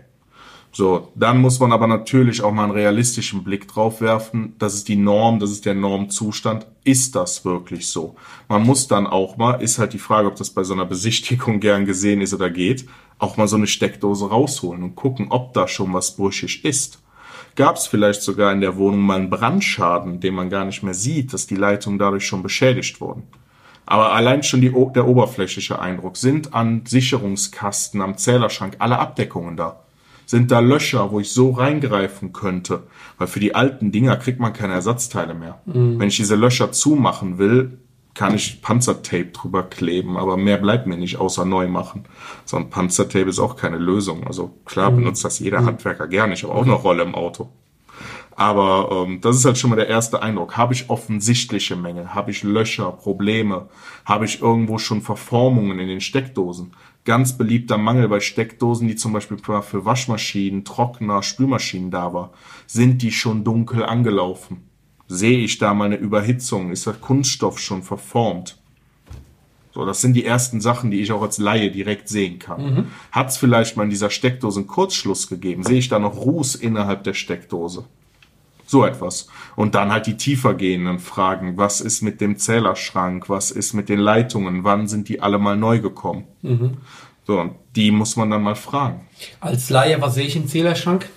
So, 0.73 1.09
dann 1.15 1.41
muss 1.41 1.59
man 1.59 1.73
aber 1.73 1.85
natürlich 1.85 2.41
auch 2.41 2.53
mal 2.53 2.63
einen 2.63 2.71
realistischen 2.71 3.43
Blick 3.43 3.67
drauf 3.67 3.99
werfen. 3.99 4.55
Das 4.57 4.73
ist 4.73 4.87
die 4.87 4.95
Norm, 4.95 5.39
das 5.39 5.51
ist 5.51 5.65
der 5.65 5.73
Normzustand. 5.73 6.65
Ist 6.85 7.15
das 7.15 7.43
wirklich 7.43 7.87
so? 7.89 8.15
Man 8.47 8.63
muss 8.63 8.87
dann 8.87 9.05
auch 9.05 9.35
mal, 9.35 9.61
ist 9.61 9.79
halt 9.79 9.91
die 9.91 9.99
Frage, 9.99 10.29
ob 10.29 10.37
das 10.37 10.49
bei 10.49 10.63
so 10.63 10.73
einer 10.73 10.85
Besichtigung 10.85 11.59
gern 11.59 11.85
gesehen 11.85 12.21
ist 12.21 12.33
oder 12.33 12.49
geht, 12.49 12.85
auch 13.19 13.35
mal 13.35 13.49
so 13.49 13.57
eine 13.57 13.67
Steckdose 13.67 14.29
rausholen 14.29 14.81
und 14.81 14.95
gucken, 14.95 15.27
ob 15.29 15.53
da 15.53 15.67
schon 15.67 15.93
was 15.93 16.15
brüchig 16.15 16.63
ist. 16.63 17.00
Gab 17.55 17.75
es 17.75 17.87
vielleicht 17.87 18.21
sogar 18.21 18.51
in 18.53 18.61
der 18.61 18.77
Wohnung 18.77 19.01
mal 19.01 19.19
einen 19.19 19.29
Brandschaden, 19.29 20.19
den 20.19 20.33
man 20.33 20.49
gar 20.49 20.65
nicht 20.65 20.83
mehr 20.83 20.93
sieht, 20.93 21.33
dass 21.33 21.47
die 21.47 21.55
Leitungen 21.55 21.99
dadurch 21.99 22.25
schon 22.25 22.43
beschädigt 22.43 23.01
wurden. 23.01 23.23
Aber 23.85 24.13
allein 24.13 24.41
schon 24.41 24.61
die, 24.61 24.73
der 24.95 25.07
oberflächliche 25.07 25.79
Eindruck, 25.79 26.15
sind 26.15 26.53
an 26.53 26.83
Sicherungskasten, 26.85 28.01
am 28.01 28.17
Zählerschrank 28.17 28.77
alle 28.79 28.99
Abdeckungen 28.99 29.57
da? 29.57 29.81
Sind 30.25 30.49
da 30.49 30.59
Löcher, 30.59 31.11
wo 31.11 31.19
ich 31.19 31.31
so 31.31 31.51
reingreifen 31.51 32.31
könnte? 32.31 32.83
Weil 33.17 33.27
für 33.27 33.41
die 33.41 33.53
alten 33.53 33.91
Dinger 33.91 34.15
kriegt 34.15 34.39
man 34.39 34.53
keine 34.53 34.73
Ersatzteile 34.73 35.33
mehr. 35.33 35.59
Mhm. 35.65 35.99
Wenn 35.99 36.07
ich 36.07 36.15
diese 36.15 36.35
Löcher 36.35 36.71
zumachen 36.71 37.37
will, 37.37 37.79
kann 38.13 38.35
ich 38.35 38.61
Panzertape 38.61 39.31
drüber 39.31 39.63
kleben, 39.63 40.17
aber 40.17 40.37
mehr 40.37 40.57
bleibt 40.57 40.87
mir 40.87 40.97
nicht, 40.97 41.17
außer 41.17 41.45
neu 41.45 41.67
machen. 41.67 42.05
So 42.45 42.57
ein 42.57 42.69
Panzertape 42.69 43.29
ist 43.29 43.39
auch 43.39 43.55
keine 43.55 43.77
Lösung. 43.77 44.27
Also 44.27 44.53
klar 44.65 44.91
mhm. 44.91 44.97
benutzt 44.97 45.23
das 45.23 45.39
jeder 45.39 45.61
mhm. 45.61 45.67
Handwerker 45.67 46.07
gerne, 46.07 46.33
ich 46.33 46.43
habe 46.43 46.53
auch 46.53 46.63
eine 46.63 46.73
Rolle 46.73 47.03
im 47.03 47.15
Auto. 47.15 47.49
Aber 48.35 49.05
ähm, 49.05 49.21
das 49.21 49.35
ist 49.35 49.45
halt 49.45 49.57
schon 49.57 49.69
mal 49.69 49.75
der 49.75 49.87
erste 49.87 50.21
Eindruck. 50.21 50.57
Habe 50.57 50.73
ich 50.73 50.89
offensichtliche 50.89 51.75
Mängel? 51.75 52.15
Habe 52.15 52.31
ich 52.31 52.43
Löcher, 52.43 52.91
Probleme? 52.91 53.69
Habe 54.05 54.25
ich 54.25 54.41
irgendwo 54.41 54.77
schon 54.77 55.01
Verformungen 55.01 55.79
in 55.79 55.87
den 55.87 56.01
Steckdosen? 56.01 56.73
Ganz 57.03 57.37
beliebter 57.37 57.77
Mangel 57.77 58.07
bei 58.07 58.19
Steckdosen, 58.19 58.87
die 58.87 58.95
zum 58.95 59.13
Beispiel 59.13 59.37
für 59.37 59.85
Waschmaschinen, 59.85 60.65
Trockner, 60.65 61.23
Spülmaschinen 61.23 61.91
da 61.91 62.13
war. 62.13 62.31
Sind 62.67 63.01
die 63.01 63.11
schon 63.11 63.43
dunkel 63.43 63.83
angelaufen? 63.83 64.70
Sehe 65.13 65.39
ich 65.39 65.57
da 65.57 65.73
mal 65.73 65.85
eine 65.85 65.97
Überhitzung? 65.97 66.71
Ist 66.71 66.85
der 66.85 66.93
Kunststoff 66.93 67.59
schon 67.59 67.83
verformt? 67.83 68.57
So, 69.73 69.85
das 69.85 69.99
sind 69.99 70.13
die 70.13 70.25
ersten 70.25 70.61
Sachen, 70.61 70.89
die 70.89 71.01
ich 71.01 71.11
auch 71.11 71.21
als 71.21 71.37
Laie 71.37 71.69
direkt 71.69 72.07
sehen 72.07 72.39
kann. 72.39 72.63
Mhm. 72.63 72.87
Hat 73.11 73.29
es 73.29 73.35
vielleicht 73.35 73.75
mal 73.75 73.83
in 73.83 73.89
dieser 73.89 74.09
Steckdose 74.09 74.61
einen 74.61 74.67
Kurzschluss 74.67 75.27
gegeben? 75.27 75.63
Sehe 75.63 75.79
ich 75.79 75.89
da 75.89 75.99
noch 75.99 76.15
Ruß 76.15 76.55
innerhalb 76.55 77.03
der 77.03 77.13
Steckdose? 77.13 77.83
So 78.65 78.85
etwas. 78.85 79.27
Und 79.57 79.75
dann 79.75 79.91
halt 79.91 80.07
die 80.07 80.15
tiefer 80.15 80.53
gehenden 80.53 80.99
Fragen. 80.99 81.57
Was 81.57 81.81
ist 81.81 82.01
mit 82.01 82.21
dem 82.21 82.37
Zählerschrank? 82.37 83.27
Was 83.27 83.51
ist 83.51 83.73
mit 83.73 83.89
den 83.89 83.99
Leitungen? 83.99 84.63
Wann 84.63 84.87
sind 84.87 85.09
die 85.09 85.19
alle 85.19 85.39
mal 85.39 85.57
neu 85.57 85.79
gekommen? 85.79 86.23
Mhm. 86.41 86.77
So, 87.27 87.37
und 87.37 87.55
die 87.75 87.91
muss 87.91 88.15
man 88.15 88.29
dann 88.29 88.43
mal 88.43 88.55
fragen. 88.55 89.01
Als 89.41 89.69
Laie, 89.69 90.01
was 90.01 90.15
sehe 90.15 90.25
ich 90.25 90.37
im 90.37 90.47
Zählerschrank? 90.47 91.09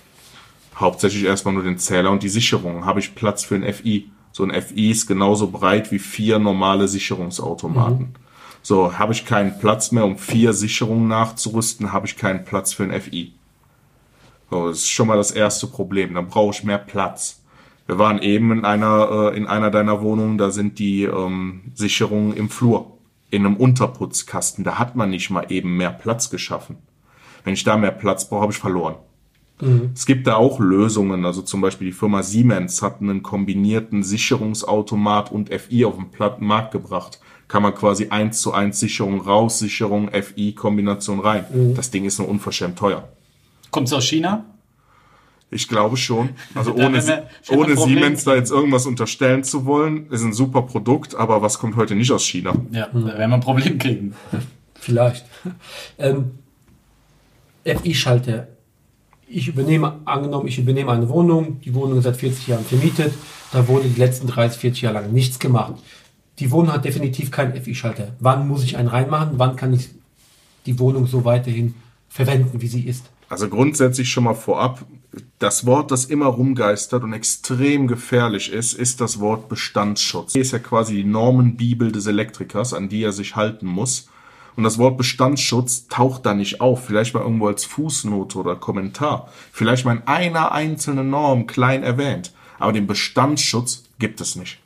Hauptsächlich 0.75 1.23
erstmal 1.23 1.53
nur 1.53 1.63
den 1.63 1.77
Zähler 1.77 2.11
und 2.11 2.23
die 2.23 2.29
Sicherung. 2.29 2.85
Habe 2.85 2.99
ich 2.99 3.15
Platz 3.15 3.43
für 3.43 3.55
ein 3.55 3.73
FI? 3.73 4.09
So 4.31 4.43
ein 4.43 4.61
FI 4.61 4.91
ist 4.91 5.07
genauso 5.07 5.47
breit 5.47 5.91
wie 5.91 5.99
vier 5.99 6.39
normale 6.39 6.87
Sicherungsautomaten. 6.87 8.07
Mhm. 8.07 8.15
So, 8.61 8.97
habe 8.97 9.13
ich 9.13 9.25
keinen 9.25 9.59
Platz 9.59 9.91
mehr, 9.91 10.05
um 10.05 10.17
vier 10.17 10.51
Sicherungen 10.51 11.07
nachzurüsten, 11.07 11.93
habe 11.93 12.07
ich 12.07 12.17
keinen 12.17 12.43
Platz 12.43 12.73
für 12.73 12.83
ein 12.83 12.99
FI. 12.99 13.31
So, 14.49 14.69
das 14.69 14.79
ist 14.79 14.89
schon 14.89 15.07
mal 15.07 15.17
das 15.17 15.31
erste 15.31 15.67
Problem. 15.67 16.15
Dann 16.15 16.27
brauche 16.27 16.55
ich 16.55 16.63
mehr 16.63 16.79
Platz. 16.79 17.43
Wir 17.85 17.99
waren 17.99 18.19
eben 18.19 18.51
in 18.51 18.65
einer, 18.65 19.31
äh, 19.31 19.37
in 19.37 19.45
einer 19.45 19.69
deiner 19.69 20.01
Wohnungen, 20.01 20.37
da 20.37 20.49
sind 20.49 20.79
die 20.79 21.03
ähm, 21.03 21.71
Sicherungen 21.75 22.35
im 22.35 22.49
Flur, 22.49 22.97
in 23.29 23.45
einem 23.45 23.55
Unterputzkasten. 23.55 24.63
Da 24.63 24.79
hat 24.79 24.95
man 24.95 25.11
nicht 25.11 25.29
mal 25.29 25.45
eben 25.49 25.77
mehr 25.77 25.91
Platz 25.91 26.29
geschaffen. 26.29 26.77
Wenn 27.43 27.53
ich 27.53 27.63
da 27.63 27.77
mehr 27.77 27.91
Platz 27.91 28.27
brauche, 28.27 28.41
habe 28.41 28.51
ich 28.51 28.57
verloren. 28.57 28.95
Mhm. 29.61 29.91
Es 29.93 30.05
gibt 30.05 30.27
da 30.27 30.35
auch 30.35 30.59
Lösungen, 30.59 31.25
also 31.25 31.41
zum 31.41 31.61
Beispiel 31.61 31.87
die 31.87 31.93
Firma 31.93 32.23
Siemens 32.23 32.81
hat 32.81 33.01
einen 33.01 33.23
kombinierten 33.23 34.03
Sicherungsautomat 34.03 35.31
und 35.31 35.53
FI 35.53 35.85
auf 35.85 35.95
den 35.97 36.45
Markt 36.45 36.71
gebracht. 36.71 37.19
Kann 37.47 37.63
man 37.63 37.75
quasi 37.75 38.07
eins 38.09 38.41
zu 38.41 38.53
eins 38.53 38.79
Sicherung 38.79 39.21
raus, 39.21 39.59
Sicherung, 39.59 40.09
FI, 40.09 40.53
Kombination 40.53 41.19
rein. 41.19 41.45
Mhm. 41.53 41.75
Das 41.75 41.91
Ding 41.91 42.05
ist 42.05 42.17
nur 42.19 42.27
unverschämt 42.27 42.77
teuer. 42.77 43.07
Kommt 43.71 43.87
es 43.87 43.93
aus 43.93 44.05
China? 44.05 44.45
Ich 45.51 45.67
glaube 45.67 45.95
schon. 45.95 46.29
Also 46.53 46.73
ohne, 46.75 47.01
ohne 47.49 47.77
Siemens 47.77 48.23
da 48.23 48.35
jetzt 48.35 48.51
irgendwas 48.51 48.85
unterstellen 48.87 49.43
zu 49.43 49.65
wollen, 49.65 50.09
ist 50.09 50.23
ein 50.23 50.33
super 50.33 50.63
Produkt, 50.63 51.15
aber 51.15 51.41
was 51.41 51.59
kommt 51.59 51.75
heute 51.75 51.95
nicht 51.95 52.11
aus 52.11 52.25
China? 52.25 52.55
Ja, 52.71 52.87
da 52.87 53.05
werden 53.05 53.29
wir 53.29 53.35
ein 53.35 53.39
Problem 53.41 53.77
kriegen. 53.77 54.15
Vielleicht. 54.73 55.25
Ähm, 55.97 56.31
FI-Schalter 57.63 58.47
ich 59.35 59.49
übernehme, 59.49 59.99
angenommen, 60.05 60.47
ich 60.47 60.57
übernehme 60.57 60.91
eine 60.93 61.09
Wohnung, 61.09 61.59
die 61.59 61.73
Wohnung 61.73 61.97
ist 61.97 62.05
seit 62.05 62.15
40 62.15 62.47
Jahren 62.47 62.63
vermietet, 62.63 63.13
da 63.51 63.67
wurde 63.67 63.89
die 63.89 63.99
letzten 63.99 64.27
30, 64.27 64.59
40 64.59 64.81
Jahre 64.83 65.01
lang 65.01 65.11
nichts 65.11 65.39
gemacht. 65.39 65.73
Die 66.39 66.51
Wohnung 66.51 66.71
hat 66.71 66.85
definitiv 66.85 67.31
keinen 67.31 67.61
FI-Schalter. 67.61 68.15
Wann 68.19 68.47
muss 68.47 68.63
ich 68.63 68.77
einen 68.77 68.87
reinmachen? 68.87 69.31
Wann 69.37 69.57
kann 69.57 69.73
ich 69.73 69.89
die 70.65 70.79
Wohnung 70.79 71.05
so 71.05 71.25
weiterhin 71.25 71.75
verwenden, 72.07 72.61
wie 72.61 72.67
sie 72.67 72.83
ist? 72.83 73.05
Also 73.27 73.49
grundsätzlich 73.49 74.09
schon 74.09 74.23
mal 74.23 74.35
vorab, 74.35 74.85
das 75.39 75.65
Wort, 75.65 75.91
das 75.91 76.05
immer 76.05 76.27
rumgeistert 76.27 77.03
und 77.03 77.11
extrem 77.11 77.87
gefährlich 77.87 78.51
ist, 78.51 78.73
ist 78.73 79.01
das 79.01 79.19
Wort 79.19 79.49
Bestandsschutz. 79.49 80.33
Hier 80.33 80.43
ist 80.43 80.51
ja 80.51 80.59
quasi 80.59 80.95
die 80.95 81.03
Normenbibel 81.03 81.91
des 81.91 82.07
Elektrikers, 82.07 82.73
an 82.73 82.87
die 82.87 83.03
er 83.03 83.11
sich 83.11 83.35
halten 83.35 83.65
muss. 83.65 84.07
Und 84.55 84.63
das 84.63 84.77
Wort 84.77 84.97
Bestandsschutz 84.97 85.87
taucht 85.87 86.25
da 86.25 86.33
nicht 86.33 86.61
auf. 86.61 86.85
Vielleicht 86.85 87.13
mal 87.13 87.21
irgendwo 87.21 87.47
als 87.47 87.65
Fußnote 87.65 88.37
oder 88.37 88.55
Kommentar. 88.55 89.29
Vielleicht 89.51 89.85
mal 89.85 89.97
in 89.97 90.03
einer 90.05 90.51
einzelnen 90.51 91.09
Norm 91.09 91.47
klein 91.47 91.83
erwähnt. 91.83 92.33
Aber 92.57 92.71
den 92.71 92.87
Bestandsschutz 92.87 93.83
gibt 93.99 94.21
es 94.21 94.35
nicht. 94.35 94.59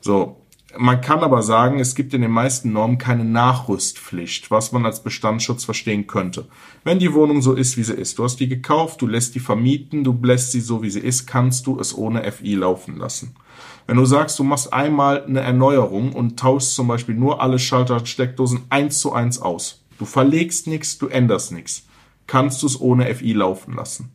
So. 0.00 0.36
Man 0.78 1.02
kann 1.02 1.20
aber 1.20 1.42
sagen, 1.42 1.80
es 1.80 1.94
gibt 1.94 2.14
in 2.14 2.22
den 2.22 2.30
meisten 2.30 2.72
Normen 2.72 2.96
keine 2.96 3.26
Nachrüstpflicht, 3.26 4.50
was 4.50 4.72
man 4.72 4.86
als 4.86 5.02
Bestandsschutz 5.02 5.64
verstehen 5.64 6.06
könnte. 6.06 6.46
Wenn 6.82 6.98
die 6.98 7.12
Wohnung 7.12 7.42
so 7.42 7.52
ist, 7.52 7.76
wie 7.76 7.82
sie 7.82 7.92
ist, 7.92 8.18
du 8.18 8.24
hast 8.24 8.40
die 8.40 8.48
gekauft, 8.48 9.02
du 9.02 9.06
lässt 9.06 9.34
die 9.34 9.40
vermieten, 9.40 10.02
du 10.02 10.18
lässt 10.22 10.50
sie 10.50 10.62
so, 10.62 10.82
wie 10.82 10.88
sie 10.88 11.00
ist, 11.00 11.26
kannst 11.26 11.66
du 11.66 11.78
es 11.78 11.94
ohne 11.94 12.30
FI 12.32 12.54
laufen 12.54 12.96
lassen. 12.96 13.36
Wenn 13.86 13.96
du 13.96 14.04
sagst, 14.04 14.38
du 14.38 14.44
machst 14.44 14.72
einmal 14.72 15.24
eine 15.24 15.40
Erneuerung 15.40 16.12
und 16.12 16.38
tauschst 16.38 16.74
zum 16.74 16.88
Beispiel 16.88 17.14
nur 17.14 17.40
alle 17.40 17.58
Schalter 17.58 18.04
Steckdosen 18.04 18.62
eins 18.70 19.00
zu 19.00 19.12
eins 19.12 19.40
aus, 19.40 19.84
du 19.98 20.04
verlegst 20.04 20.66
nichts, 20.66 20.98
du 20.98 21.08
änderst 21.08 21.52
nichts, 21.52 21.86
kannst 22.26 22.62
du 22.62 22.66
es 22.66 22.80
ohne 22.80 23.12
FI 23.14 23.32
laufen 23.32 23.74
lassen. 23.74 24.12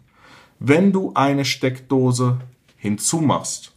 Wenn 0.59 0.91
du 0.91 1.11
eine 1.13 1.45
Steckdose 1.45 2.39
hinzumachst, 2.77 3.73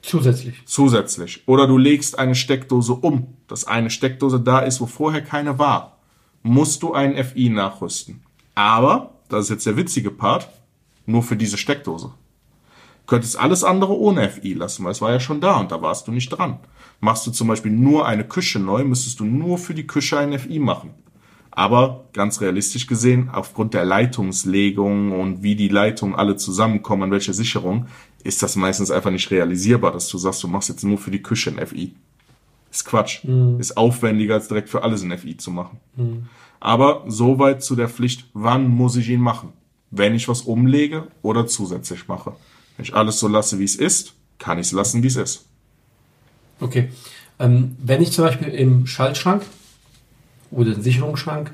Zusätzlich. 0.00 0.62
zusätzlich. 0.64 1.42
Oder 1.46 1.66
du 1.66 1.76
legst 1.76 2.18
eine 2.18 2.34
Steckdose 2.34 2.94
um, 2.94 3.34
dass 3.48 3.66
eine 3.66 3.90
Steckdose 3.90 4.40
da 4.40 4.60
ist, 4.60 4.80
wo 4.80 4.86
vorher 4.86 5.20
keine 5.22 5.58
war. 5.58 5.98
Musst 6.42 6.82
du 6.82 6.94
einen 6.94 7.22
FI 7.22 7.48
nachrüsten. 7.48 8.22
Aber, 8.54 9.14
das 9.28 9.44
ist 9.44 9.50
jetzt 9.50 9.66
der 9.66 9.76
witzige 9.76 10.12
Part, 10.12 10.48
nur 11.06 11.22
für 11.22 11.36
diese 11.36 11.58
Steckdose. 11.58 12.12
Könntest 13.06 13.38
alles 13.38 13.64
andere 13.64 13.96
ohne 13.96 14.28
FI 14.28 14.54
lassen, 14.54 14.84
weil 14.84 14.92
es 14.92 15.00
war 15.00 15.12
ja 15.12 15.20
schon 15.20 15.40
da 15.40 15.60
und 15.60 15.70
da 15.70 15.80
warst 15.80 16.08
du 16.08 16.12
nicht 16.12 16.28
dran. 16.28 16.58
Machst 17.00 17.26
du 17.26 17.30
zum 17.30 17.48
Beispiel 17.48 17.70
nur 17.70 18.06
eine 18.06 18.24
Küche 18.24 18.58
neu, 18.58 18.84
müsstest 18.84 19.20
du 19.20 19.24
nur 19.24 19.58
für 19.58 19.74
die 19.74 19.86
Küche 19.86 20.18
ein 20.18 20.38
FI 20.38 20.58
machen. 20.58 20.90
Aber 21.50 22.04
ganz 22.12 22.40
realistisch 22.40 22.86
gesehen, 22.86 23.30
aufgrund 23.32 23.74
der 23.74 23.84
Leitungslegung 23.84 25.12
und 25.18 25.42
wie 25.42 25.56
die 25.56 25.68
Leitungen 25.68 26.14
alle 26.14 26.36
zusammenkommen, 26.36 27.04
an 27.04 27.10
welche 27.12 27.32
Sicherung, 27.32 27.86
ist 28.24 28.42
das 28.42 28.56
meistens 28.56 28.90
einfach 28.90 29.10
nicht 29.10 29.30
realisierbar, 29.30 29.92
dass 29.92 30.08
du 30.08 30.18
sagst, 30.18 30.42
du 30.42 30.48
machst 30.48 30.68
jetzt 30.68 30.84
nur 30.84 30.98
für 30.98 31.10
die 31.10 31.22
Küche 31.22 31.50
ein 31.50 31.66
FI. 31.66 31.94
Ist 32.70 32.84
Quatsch. 32.84 33.24
Ist 33.58 33.76
aufwendiger, 33.76 34.34
als 34.34 34.48
direkt 34.48 34.68
für 34.68 34.82
alles 34.82 35.02
ein 35.02 35.16
FI 35.16 35.36
zu 35.36 35.50
machen. 35.50 35.80
Aber 36.60 37.04
soweit 37.06 37.62
zu 37.62 37.76
der 37.76 37.88
Pflicht, 37.88 38.28
wann 38.34 38.68
muss 38.68 38.96
ich 38.96 39.08
ihn 39.08 39.20
machen? 39.20 39.52
Wenn 39.90 40.14
ich 40.14 40.28
was 40.28 40.42
umlege 40.42 41.06
oder 41.22 41.46
zusätzlich 41.46 42.08
mache. 42.08 42.34
Wenn 42.76 42.84
ich 42.84 42.94
alles 42.94 43.18
so 43.18 43.28
lasse, 43.28 43.58
wie 43.58 43.64
es 43.64 43.76
ist, 43.76 44.14
kann 44.38 44.58
ich 44.58 44.66
es 44.66 44.72
lassen, 44.72 45.02
wie 45.02 45.08
es 45.08 45.16
ist. 45.16 45.46
Okay. 46.60 46.90
Ähm, 47.38 47.76
wenn 47.78 48.02
ich 48.02 48.12
zum 48.12 48.24
Beispiel 48.24 48.48
im 48.48 48.86
Schaltschrank 48.86 49.42
oder 50.50 50.74
im 50.74 50.82
Sicherungsschrank 50.82 51.50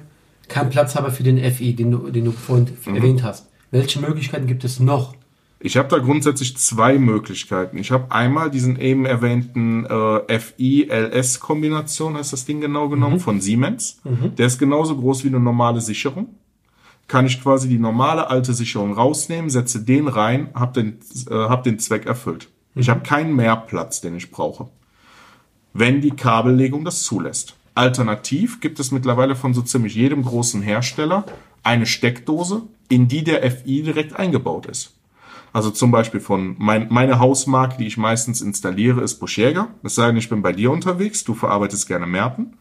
keinen 0.48 0.70
Platz 0.70 0.94
habe 0.94 1.10
für 1.10 1.22
den 1.22 1.38
FI, 1.52 1.74
den 1.74 1.90
du, 1.90 2.10
den 2.10 2.24
du 2.24 2.32
vorhin 2.32 2.68
erwähnt 2.86 3.22
hast, 3.22 3.46
welche 3.70 4.00
Möglichkeiten 4.00 4.46
gibt 4.46 4.64
es 4.64 4.80
noch? 4.80 5.14
Ich 5.64 5.76
habe 5.76 5.88
da 5.88 5.98
grundsätzlich 5.98 6.56
zwei 6.56 6.98
Möglichkeiten. 6.98 7.78
Ich 7.78 7.92
habe 7.92 8.10
einmal 8.10 8.50
diesen 8.50 8.78
eben 8.80 9.06
erwähnten 9.06 9.86
äh, 9.86 10.38
FI-LS-Kombination, 10.38 12.16
heißt 12.16 12.32
das 12.32 12.44
Ding 12.44 12.60
genau 12.60 12.88
genommen, 12.88 13.20
von 13.20 13.40
Siemens. 13.40 14.00
Der 14.36 14.46
ist 14.46 14.58
genauso 14.58 14.96
groß 14.96 15.22
wie 15.22 15.28
eine 15.28 15.38
normale 15.38 15.80
Sicherung. 15.80 16.34
Kann 17.08 17.26
ich 17.26 17.42
quasi 17.42 17.68
die 17.68 17.78
normale 17.78 18.30
alte 18.30 18.54
Sicherung 18.54 18.94
rausnehmen, 18.94 19.50
setze 19.50 19.82
den 19.82 20.08
rein, 20.08 20.48
habe 20.54 20.80
den, 20.80 20.98
äh, 21.30 21.34
hab 21.34 21.64
den 21.64 21.78
Zweck 21.78 22.06
erfüllt. 22.06 22.48
Ich 22.74 22.88
habe 22.88 23.00
keinen 23.00 23.36
Mehrplatz, 23.36 24.00
den 24.00 24.16
ich 24.16 24.30
brauche. 24.30 24.68
Wenn 25.74 26.00
die 26.00 26.12
Kabellegung 26.12 26.84
das 26.84 27.02
zulässt. 27.02 27.56
Alternativ 27.74 28.60
gibt 28.60 28.80
es 28.80 28.90
mittlerweile 28.90 29.34
von 29.34 29.54
so 29.54 29.62
ziemlich 29.62 29.94
jedem 29.94 30.22
großen 30.22 30.62
Hersteller 30.62 31.24
eine 31.62 31.86
Steckdose, 31.86 32.62
in 32.88 33.08
die 33.08 33.24
der 33.24 33.50
FI 33.50 33.82
direkt 33.82 34.16
eingebaut 34.16 34.66
ist. 34.66 34.94
Also 35.52 35.70
zum 35.70 35.90
Beispiel 35.90 36.20
von 36.20 36.56
mein, 36.58 36.88
meine 36.90 37.18
Hausmarke, 37.18 37.76
die 37.78 37.86
ich 37.86 37.98
meistens 37.98 38.40
installiere, 38.40 39.02
ist 39.02 39.18
Buschjäger. 39.18 39.68
Es 39.82 39.94
sei 39.94 40.06
denn, 40.06 40.16
ich 40.16 40.28
bin 40.28 40.42
bei 40.42 40.52
dir 40.52 40.70
unterwegs, 40.70 41.24
du 41.24 41.34
verarbeitest 41.34 41.88
gerne 41.88 42.06
Merten. 42.06 42.54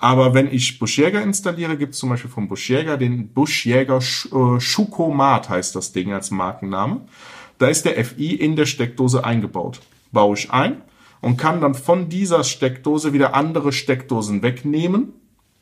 Aber 0.00 0.32
wenn 0.32 0.50
ich 0.50 0.78
Buschjäger 0.78 1.22
installiere, 1.22 1.76
gibt 1.76 1.92
es 1.92 2.00
zum 2.00 2.08
Beispiel 2.08 2.30
von 2.30 2.48
Buschjäger 2.48 2.96
den 2.96 3.28
Buschjäger 3.28 3.98
Sch- 3.98 4.56
äh, 4.56 4.58
Schukomat 4.60 5.50
heißt 5.50 5.76
das 5.76 5.92
Ding 5.92 6.12
als 6.12 6.30
Markenname. 6.30 7.02
Da 7.58 7.68
ist 7.68 7.84
der 7.84 8.02
FI 8.02 8.34
in 8.34 8.56
der 8.56 8.64
Steckdose 8.64 9.22
eingebaut. 9.24 9.80
Baue 10.10 10.36
ich 10.38 10.50
ein 10.50 10.80
und 11.20 11.36
kann 11.36 11.60
dann 11.60 11.74
von 11.74 12.08
dieser 12.08 12.44
Steckdose 12.44 13.12
wieder 13.12 13.34
andere 13.34 13.72
Steckdosen 13.72 14.42
wegnehmen, 14.42 15.12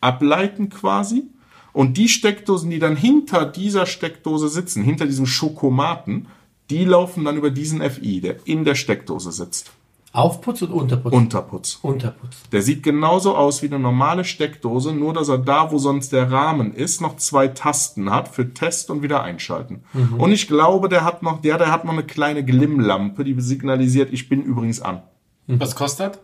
ableiten 0.00 0.68
quasi. 0.68 1.24
Und 1.72 1.96
die 1.96 2.08
Steckdosen, 2.08 2.70
die 2.70 2.78
dann 2.78 2.96
hinter 2.96 3.44
dieser 3.44 3.86
Steckdose 3.86 4.48
sitzen, 4.48 4.84
hinter 4.84 5.06
diesem 5.06 5.26
Schokomaten, 5.26 6.28
die 6.70 6.84
laufen 6.84 7.24
dann 7.24 7.36
über 7.36 7.50
diesen 7.50 7.82
FI, 7.82 8.20
der 8.20 8.36
in 8.46 8.64
der 8.64 8.76
Steckdose 8.76 9.32
sitzt. 9.32 9.72
Aufputz 10.12 10.62
und 10.62 10.70
Unterputz? 10.70 11.12
Unterputz. 11.12 11.78
Unterputz. 11.82 12.48
Der 12.50 12.62
sieht 12.62 12.82
genauso 12.82 13.36
aus 13.36 13.62
wie 13.62 13.66
eine 13.66 13.78
normale 13.78 14.24
Steckdose, 14.24 14.92
nur 14.92 15.12
dass 15.12 15.28
er 15.28 15.38
da, 15.38 15.70
wo 15.70 15.78
sonst 15.78 16.12
der 16.12 16.32
Rahmen 16.32 16.72
ist, 16.74 17.00
noch 17.00 17.16
zwei 17.16 17.48
Tasten 17.48 18.10
hat 18.10 18.28
für 18.28 18.54
Test 18.54 18.90
und 18.90 19.02
wieder 19.02 19.22
einschalten. 19.22 19.82
Und 20.16 20.32
ich 20.32 20.48
glaube, 20.48 20.88
der 20.88 21.04
hat 21.04 21.22
noch, 21.22 21.42
der, 21.42 21.58
der 21.58 21.70
hat 21.70 21.84
noch 21.84 21.92
eine 21.92 22.04
kleine 22.04 22.42
Glimmlampe, 22.44 23.22
die 23.22 23.38
signalisiert, 23.38 24.12
ich 24.12 24.28
bin 24.28 24.42
übrigens 24.42 24.80
an. 24.80 25.02
Was 25.46 25.76
kostet? 25.76 26.18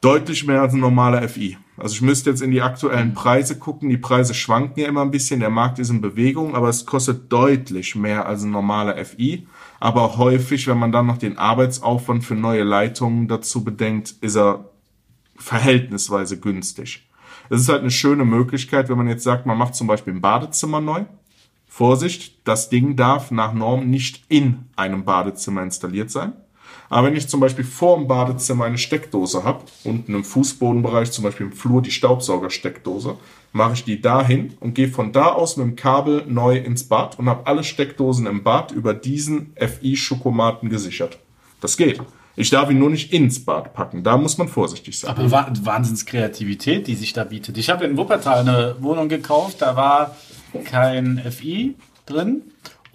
Deutlich 0.00 0.46
mehr 0.46 0.60
als 0.60 0.72
ein 0.72 0.80
normaler 0.80 1.28
FI. 1.28 1.58
Also 1.76 1.94
ich 1.94 2.02
müsste 2.02 2.30
jetzt 2.30 2.42
in 2.42 2.50
die 2.50 2.62
aktuellen 2.62 3.12
Preise 3.14 3.58
gucken. 3.58 3.88
Die 3.88 3.98
Preise 3.98 4.34
schwanken 4.34 4.80
ja 4.80 4.88
immer 4.88 5.02
ein 5.02 5.10
bisschen. 5.10 5.40
Der 5.40 5.50
Markt 5.50 5.78
ist 5.78 5.90
in 5.90 6.00
Bewegung, 6.00 6.54
aber 6.54 6.68
es 6.68 6.86
kostet 6.86 7.30
deutlich 7.32 7.96
mehr 7.96 8.26
als 8.26 8.44
ein 8.44 8.50
normaler 8.50 9.04
FI. 9.04 9.46
Aber 9.78 10.16
häufig, 10.16 10.66
wenn 10.66 10.78
man 10.78 10.92
dann 10.92 11.06
noch 11.06 11.18
den 11.18 11.38
Arbeitsaufwand 11.38 12.24
für 12.24 12.34
neue 12.34 12.62
Leitungen 12.62 13.28
dazu 13.28 13.62
bedenkt, 13.62 14.14
ist 14.20 14.36
er 14.36 14.70
verhältnisweise 15.36 16.40
günstig. 16.40 17.06
Es 17.50 17.60
ist 17.60 17.68
halt 17.68 17.82
eine 17.82 17.90
schöne 17.90 18.24
Möglichkeit, 18.24 18.88
wenn 18.88 18.96
man 18.96 19.08
jetzt 19.08 19.22
sagt, 19.22 19.46
man 19.46 19.58
macht 19.58 19.74
zum 19.74 19.86
Beispiel 19.86 20.14
ein 20.14 20.20
Badezimmer 20.20 20.80
neu. 20.80 21.04
Vorsicht, 21.66 22.40
das 22.48 22.70
Ding 22.70 22.96
darf 22.96 23.30
nach 23.30 23.52
Norm 23.52 23.90
nicht 23.90 24.24
in 24.28 24.64
einem 24.76 25.04
Badezimmer 25.04 25.62
installiert 25.62 26.10
sein. 26.10 26.32
Aber 26.88 27.08
wenn 27.08 27.16
ich 27.16 27.28
zum 27.28 27.40
Beispiel 27.40 27.64
vor 27.64 27.96
dem 27.98 28.06
Badezimmer 28.06 28.64
eine 28.66 28.78
Steckdose 28.78 29.42
habe, 29.44 29.64
unten 29.84 30.14
im 30.14 30.22
Fußbodenbereich, 30.24 31.10
zum 31.10 31.24
Beispiel 31.24 31.46
im 31.46 31.52
Flur 31.52 31.82
die 31.82 31.90
Staubsaugersteckdose, 31.90 33.16
mache 33.52 33.72
ich 33.74 33.84
die 33.84 34.00
dahin 34.00 34.54
und 34.60 34.74
gehe 34.74 34.88
von 34.88 35.12
da 35.12 35.26
aus 35.28 35.56
mit 35.56 35.66
dem 35.66 35.76
Kabel 35.76 36.24
neu 36.28 36.56
ins 36.58 36.84
Bad 36.84 37.18
und 37.18 37.28
habe 37.28 37.46
alle 37.46 37.64
Steckdosen 37.64 38.26
im 38.26 38.42
Bad 38.44 38.70
über 38.72 38.94
diesen 38.94 39.52
FI-Schokomaten 39.56 40.68
gesichert. 40.68 41.18
Das 41.60 41.76
geht. 41.76 42.00
Ich 42.38 42.50
darf 42.50 42.70
ihn 42.70 42.78
nur 42.78 42.90
nicht 42.90 43.12
ins 43.14 43.42
Bad 43.42 43.72
packen. 43.72 44.02
Da 44.04 44.18
muss 44.18 44.36
man 44.36 44.46
vorsichtig 44.48 44.98
sein. 44.98 45.10
Aber 45.10 45.30
Wa- 45.30 45.50
Wahnsinnskreativität, 45.62 46.86
die 46.86 46.94
sich 46.94 47.12
da 47.14 47.24
bietet. 47.24 47.56
Ich 47.56 47.70
habe 47.70 47.84
in 47.86 47.96
Wuppertal 47.96 48.40
eine 48.40 48.76
Wohnung 48.80 49.08
gekauft, 49.08 49.62
da 49.62 49.74
war 49.74 50.14
kein 50.64 51.18
FI 51.30 51.74
drin 52.04 52.42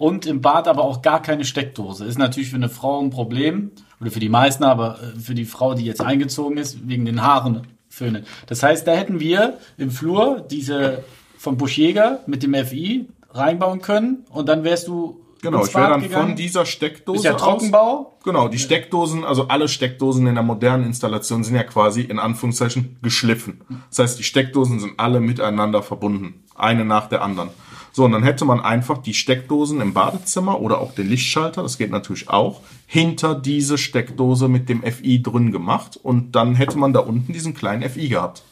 und 0.02 0.26
im 0.26 0.40
Bad 0.40 0.66
aber 0.66 0.82
auch 0.82 1.00
gar 1.00 1.22
keine 1.22 1.44
Steckdose. 1.44 2.04
Ist 2.04 2.18
natürlich 2.18 2.50
für 2.50 2.56
eine 2.56 2.68
Frau 2.68 3.00
ein 3.00 3.10
Problem, 3.10 3.70
oder 4.00 4.10
für 4.10 4.18
die 4.18 4.28
meisten, 4.28 4.64
aber 4.64 4.98
äh, 5.00 5.20
für 5.20 5.34
die 5.36 5.44
Frau, 5.44 5.74
die 5.74 5.84
jetzt 5.84 6.00
eingezogen 6.00 6.56
ist, 6.58 6.88
wegen 6.88 7.04
den 7.04 7.22
Haaren 7.22 7.62
föhnen. 7.88 8.24
Das 8.48 8.64
heißt, 8.64 8.84
da 8.84 8.94
hätten 8.94 9.20
wir 9.20 9.58
im 9.78 9.92
Flur 9.92 10.44
diese 10.50 11.04
vom 11.38 11.56
Buschjäger 11.56 12.18
mit 12.26 12.42
dem 12.42 12.52
FI 12.54 13.06
reinbauen 13.30 13.80
können 13.80 14.24
und 14.30 14.48
dann 14.48 14.64
wärst 14.64 14.88
du 14.88 15.20
Genau, 15.40 15.64
ich 15.64 15.74
wäre 15.74 15.90
dann 15.90 16.02
gegangen. 16.02 16.28
von 16.28 16.36
dieser 16.36 16.64
Steckdose 16.66 17.18
Ist 17.18 17.24
ja 17.24 17.34
aus- 17.34 17.40
Trockenbau. 17.42 18.16
Genau, 18.24 18.46
die 18.48 18.58
Steckdosen, 18.60 19.24
also 19.24 19.48
alle 19.48 19.68
Steckdosen 19.68 20.26
in 20.28 20.34
der 20.34 20.44
modernen 20.44 20.84
Installation 20.84 21.42
sind 21.44 21.54
ja 21.56 21.64
quasi 21.64 22.00
in 22.02 22.18
Anführungszeichen 22.20 22.96
geschliffen. 23.02 23.60
Das 23.90 23.98
heißt, 24.00 24.18
die 24.20 24.22
Steckdosen 24.24 24.78
sind 24.80 24.94
alle 24.98 25.18
miteinander 25.20 25.82
verbunden, 25.82 26.42
eine 26.54 26.84
nach 26.84 27.08
der 27.08 27.22
anderen. 27.22 27.50
So, 27.92 28.06
und 28.06 28.12
dann 28.12 28.22
hätte 28.22 28.46
man 28.46 28.60
einfach 28.60 28.98
die 28.98 29.12
Steckdosen 29.12 29.80
im 29.82 29.92
Badezimmer 29.92 30.60
oder 30.60 30.80
auch 30.80 30.94
den 30.94 31.08
Lichtschalter, 31.08 31.62
das 31.62 31.76
geht 31.76 31.90
natürlich 31.90 32.30
auch, 32.30 32.62
hinter 32.86 33.34
diese 33.34 33.76
Steckdose 33.76 34.48
mit 34.48 34.68
dem 34.70 34.82
FI 34.82 35.22
drin 35.22 35.52
gemacht 35.52 35.98
und 36.02 36.32
dann 36.32 36.54
hätte 36.54 36.78
man 36.78 36.94
da 36.94 37.00
unten 37.00 37.32
diesen 37.32 37.52
kleinen 37.52 37.88
FI 37.88 38.08
gehabt. 38.08 38.42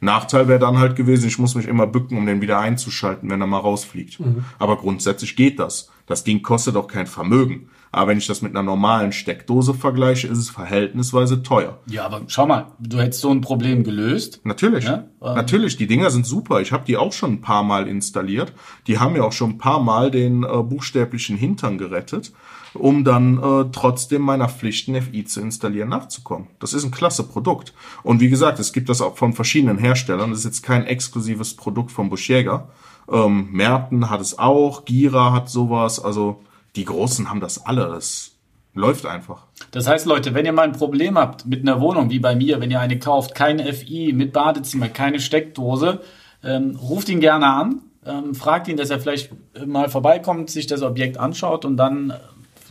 Nachteil 0.00 0.48
wäre 0.48 0.58
dann 0.58 0.78
halt 0.78 0.96
gewesen, 0.96 1.28
ich 1.28 1.38
muss 1.38 1.54
mich 1.54 1.66
immer 1.66 1.86
bücken, 1.86 2.16
um 2.16 2.26
den 2.26 2.40
wieder 2.40 2.58
einzuschalten, 2.58 3.28
wenn 3.28 3.40
er 3.40 3.46
mal 3.46 3.58
rausfliegt. 3.58 4.18
Aber 4.58 4.76
grundsätzlich 4.76 5.36
geht 5.36 5.58
das. 5.58 5.90
Das 6.06 6.24
Ding 6.24 6.42
kostet 6.42 6.76
auch 6.76 6.88
kein 6.88 7.06
Vermögen. 7.06 7.68
Aber 7.92 8.10
wenn 8.10 8.18
ich 8.18 8.26
das 8.28 8.40
mit 8.40 8.52
einer 8.52 8.62
normalen 8.62 9.10
Steckdose 9.10 9.74
vergleiche, 9.74 10.28
ist 10.28 10.38
es 10.38 10.48
verhältnisweise 10.50 11.42
teuer. 11.42 11.78
Ja, 11.86 12.06
aber 12.06 12.22
schau 12.28 12.46
mal, 12.46 12.66
du 12.78 12.98
hättest 13.00 13.20
so 13.20 13.30
ein 13.30 13.40
Problem 13.40 13.82
gelöst. 13.82 14.40
Natürlich, 14.44 14.84
Ja, 14.84 15.04
ähm. 15.20 15.34
natürlich, 15.34 15.76
die 15.76 15.88
Dinger 15.88 16.10
sind 16.10 16.24
super. 16.24 16.60
Ich 16.60 16.70
habe 16.70 16.84
die 16.86 16.96
auch 16.96 17.12
schon 17.12 17.32
ein 17.32 17.40
paar 17.40 17.64
Mal 17.64 17.88
installiert. 17.88 18.52
Die 18.86 18.98
haben 19.00 19.14
mir 19.14 19.24
auch 19.24 19.32
schon 19.32 19.50
ein 19.50 19.58
paar 19.58 19.80
Mal 19.80 20.12
den 20.12 20.44
äh, 20.44 20.62
buchstäblichen 20.62 21.36
Hintern 21.36 21.78
gerettet, 21.78 22.32
um 22.74 23.02
dann 23.02 23.38
äh, 23.42 23.64
trotzdem 23.72 24.22
meiner 24.22 24.48
Pflichten 24.48 24.94
FI 25.00 25.24
zu 25.24 25.40
installieren 25.40 25.88
nachzukommen. 25.88 26.46
Das 26.60 26.74
ist 26.74 26.84
ein 26.84 26.92
klasse 26.92 27.24
Produkt. 27.24 27.74
Und 28.04 28.20
wie 28.20 28.30
gesagt, 28.30 28.60
es 28.60 28.72
gibt 28.72 28.88
das 28.88 29.00
auch 29.00 29.16
von 29.16 29.32
verschiedenen 29.32 29.78
Herstellern. 29.78 30.30
Das 30.30 30.40
ist 30.40 30.44
jetzt 30.44 30.62
kein 30.62 30.86
exklusives 30.86 31.56
Produkt 31.56 31.90
von 31.90 32.08
Buschjäger. 32.08 32.68
Ähm, 33.10 33.48
Merten 33.50 34.10
hat 34.10 34.20
es 34.20 34.38
auch, 34.38 34.84
Gira 34.84 35.32
hat 35.32 35.48
sowas. 35.48 35.98
Also 35.98 36.40
die 36.76 36.84
Großen 36.84 37.28
haben 37.28 37.40
das 37.40 37.64
alle. 37.64 37.88
Das 37.88 38.32
Läuft 38.72 39.04
einfach. 39.04 39.46
Das 39.72 39.88
heißt, 39.88 40.06
Leute, 40.06 40.32
wenn 40.34 40.46
ihr 40.46 40.52
mal 40.52 40.62
ein 40.62 40.72
Problem 40.72 41.18
habt 41.18 41.44
mit 41.44 41.62
einer 41.62 41.80
Wohnung, 41.80 42.10
wie 42.10 42.20
bei 42.20 42.36
mir, 42.36 42.60
wenn 42.60 42.70
ihr 42.70 42.78
eine 42.78 42.98
kauft, 42.98 43.34
keine 43.34 43.72
FI, 43.72 44.12
mit 44.12 44.32
Badezimmer, 44.32 44.88
keine 44.88 45.18
Steckdose, 45.18 46.00
ähm, 46.44 46.76
ruft 46.76 47.08
ihn 47.08 47.18
gerne 47.18 47.46
an, 47.46 47.80
ähm, 48.06 48.34
fragt 48.34 48.68
ihn, 48.68 48.76
dass 48.76 48.90
er 48.90 49.00
vielleicht 49.00 49.32
mal 49.66 49.88
vorbeikommt, 49.88 50.50
sich 50.50 50.68
das 50.68 50.82
Objekt 50.82 51.18
anschaut 51.18 51.64
und 51.64 51.76
dann 51.76 52.10
äh, 52.10 52.14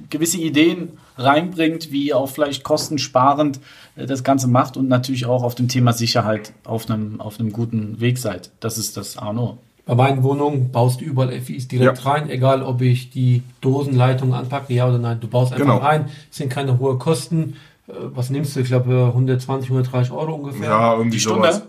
gewisse 0.10 0.38
Ideen 0.38 0.98
reinbringt, 1.18 1.92
wie 1.92 2.08
ihr 2.08 2.18
auch 2.18 2.30
vielleicht 2.30 2.64
kostensparend 2.64 3.60
äh, 3.98 4.06
das 4.06 4.24
Ganze 4.24 4.48
macht 4.48 4.78
und 4.78 4.88
natürlich 4.88 5.26
auch 5.26 5.44
auf 5.44 5.56
dem 5.56 5.68
Thema 5.68 5.92
Sicherheit 5.92 6.54
auf 6.64 6.90
einem, 6.90 7.20
auf 7.20 7.42
einem 7.42 7.52
guten 7.52 8.00
Weg 8.00 8.20
seid. 8.20 8.52
Das 8.62 8.78
ist 8.78 8.96
das 8.96 9.18
Arno. 9.18 9.58
Bei 9.90 9.96
meinen 9.96 10.22
Wohnungen 10.22 10.72
baust 10.72 11.02
du 11.02 11.06
überall 11.06 11.32
FIs 11.42 11.68
direkt 11.68 11.98
Ja. 12.04 12.12
rein, 12.12 12.30
egal 12.30 12.62
ob 12.62 12.80
ich 12.82 13.10
die 13.10 13.42
Dosenleitung 13.60 14.36
anpacke, 14.36 14.72
ja 14.72 14.88
oder 14.88 15.00
nein. 15.00 15.20
Du 15.20 15.28
baust 15.28 15.52
einfach 15.52 15.66
Genau. 15.66 15.78
rein, 15.80 16.06
es 16.30 16.38
sind 16.38 16.50
keine 16.52 16.78
hohen 16.78 17.00
Kosten. 17.00 17.56
Äh, 17.88 17.94
Was 18.14 18.30
nimmst 18.30 18.56
du? 18.56 18.60
Ich 18.60 18.68
glaube 18.68 19.08
120, 19.16 19.72
130 19.72 20.12
Euro 20.14 20.36
ungefähr. 20.36 20.70
Ja, 20.70 20.94
irgendwie 20.94 21.18
Die 21.18 21.24
sowas. 21.24 21.64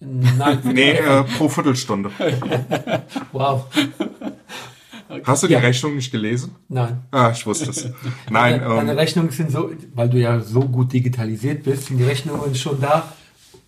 Stunde? 0.00 0.34
Nein, 0.36 0.58
Nee, 0.74 0.90
äh, 0.94 1.22
pro 1.38 1.48
Viertelstunde. 1.48 2.10
wow. 3.32 3.66
Hast 5.22 5.44
du 5.44 5.46
die 5.46 5.52
Ja. 5.52 5.60
Rechnung 5.60 5.94
nicht 5.94 6.10
gelesen? 6.10 6.56
Nein. 6.68 7.02
Ah, 7.12 7.30
ich 7.32 7.46
wusste 7.46 7.70
es. 7.70 7.84
Nein, 8.30 8.58
Deine, 8.60 8.74
deine 8.74 8.90
ähm, 8.92 8.98
Rechnungen 8.98 9.30
sind 9.30 9.52
so, 9.52 9.70
weil 9.94 10.08
du 10.08 10.18
ja 10.18 10.40
so 10.40 10.58
gut 10.62 10.92
digitalisiert 10.92 11.62
bist, 11.62 11.86
sind 11.86 11.98
die 11.98 12.04
Rechnungen 12.04 12.52
schon 12.56 12.80
da. 12.80 13.12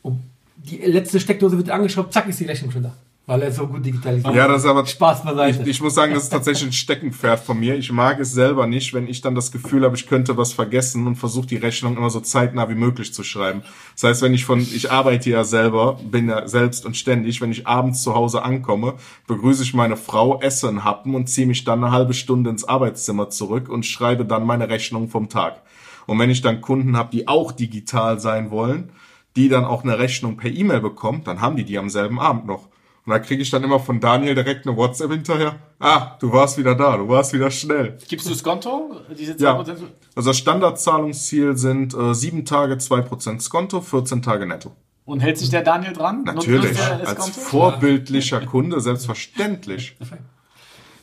Und 0.03 0.19
die 0.57 0.79
letzte 0.79 1.21
Steckdose 1.21 1.57
wird 1.57 1.71
angeschraubt, 1.71 2.13
zack, 2.13 2.29
ist 2.29 2.41
die 2.41 2.47
Rechnung 2.47 2.73
schon 2.73 2.83
da. 2.83 2.93
Weil 3.29 3.43
er 3.43 3.51
so 3.51 3.67
gut 3.67 3.85
digitalisiert 3.85 4.33
ja, 4.37 4.47
das 4.47 4.63
ist 4.63 4.69
aber 4.69 4.87
Spaß 4.87 5.25
beiseite. 5.25 5.63
Ich, 5.63 5.69
ich 5.69 5.83
muss 5.83 5.97
sagen, 5.97 6.15
das 6.15 6.25
ist 6.25 6.29
tatsächlich 6.29 6.69
ein 6.69 6.73
Steckenpferd 6.73 7.41
von 7.41 7.59
mir. 7.59 7.75
Ich 7.75 7.91
mag 7.91 8.21
es 8.21 8.31
selber 8.31 8.69
nicht, 8.69 8.95
wenn 8.95 9.09
ich 9.09 9.21
dann 9.21 9.35
das 9.35 9.51
Gefühl 9.51 9.85
habe, 9.85 9.97
ich 9.97 10.07
könnte 10.07 10.37
was 10.37 10.53
vergessen 10.53 11.09
und 11.09 11.17
versuche 11.17 11.49
die 11.49 11.57
Rechnung 11.57 11.97
immer 11.97 12.09
so 12.09 12.21
zeitnah 12.21 12.69
wie 12.69 12.77
möglich 12.77 13.13
zu 13.13 13.25
schreiben. 13.25 13.65
Das 13.95 14.05
heißt, 14.05 14.23
wenn 14.23 14.33
ich 14.33 14.45
von, 14.45 14.61
ich 14.61 14.93
arbeite 14.93 15.29
ja 15.29 15.43
selber, 15.43 15.99
bin 16.09 16.29
ja 16.29 16.47
selbst 16.47 16.87
und 16.87 16.97
ständig, 16.97 17.41
wenn 17.41 17.51
ich 17.51 17.67
abends 17.67 18.05
zu 18.05 18.15
Hause 18.15 18.45
ankomme, 18.45 18.95
begrüße 19.27 19.65
ich 19.65 19.75
meine 19.75 19.97
Frau, 19.97 20.41
esse 20.41 20.69
einen 20.69 20.85
Happen 20.85 21.17
und 21.17 21.29
ziehe 21.29 21.49
mich 21.49 21.65
dann 21.65 21.83
eine 21.83 21.93
halbe 21.93 22.15
Stunde 22.15 22.51
ins 22.51 22.63
Arbeitszimmer 22.63 23.29
zurück 23.29 23.69
und 23.69 23.85
schreibe 23.85 24.25
dann 24.25 24.47
meine 24.47 24.69
Rechnung 24.69 25.09
vom 25.09 25.29
Tag. 25.29 25.63
Und 26.07 26.21
wenn 26.21 26.31
ich 26.31 26.43
dann 26.43 26.61
Kunden 26.61 26.97
habe, 26.97 27.11
die 27.11 27.27
auch 27.27 27.51
digital 27.51 28.21
sein 28.21 28.53
wollen, 28.53 28.93
die 29.35 29.49
dann 29.49 29.65
auch 29.65 29.83
eine 29.83 29.99
Rechnung 29.99 30.37
per 30.37 30.53
E-Mail 30.53 30.81
bekommen, 30.81 31.23
dann 31.25 31.41
haben 31.41 31.57
die 31.57 31.65
die 31.65 31.77
am 31.77 31.91
selben 31.91 32.21
Abend 32.21 32.47
noch. 32.47 32.69
Und 33.07 33.13
da 33.13 33.21
kriege 33.21 33.41
ich 33.41 33.51
dann 33.51 33.63
immer 33.63 33.79
von 33.79 34.01
Daniel 34.01 34.35
direkt 34.35 34.67
eine 34.67 34.77
WhatsApp 34.77 35.13
hinterher. 35.13 35.55
Ah, 35.79 36.17
du 36.19 36.33
warst 36.33 36.59
wieder 36.59 36.75
da, 36.75 36.97
du 36.97 37.09
warst 37.09 37.33
wieder 37.33 37.53
schnell. 37.53 37.97
Gibst 38.09 38.27
du 38.27 38.31
das 38.31 38.43
Konto? 38.43 38.97
Diese 39.17 39.37
Ja. 39.39 39.61
2%? 39.61 39.77
Also 40.17 40.31
das 40.31 40.39
Standardzahlungsziel 40.39 41.57
sind 41.57 41.95
äh, 41.95 42.15
sieben 42.15 42.45
Tage 42.45 42.75
2% 42.75 43.41
Skonto, 43.41 43.81
14 43.81 44.23
Tage 44.23 44.45
netto. 44.45 44.73
Und 45.05 45.21
hält 45.21 45.39
sich 45.39 45.51
der 45.51 45.63
Daniel 45.63 45.93
dran? 45.93 46.25
Natürlich. 46.25 46.77
Als 46.81 47.29
vorbildlicher 47.29 48.41
Kunde, 48.45 48.81
selbstverständlich. 48.81 49.97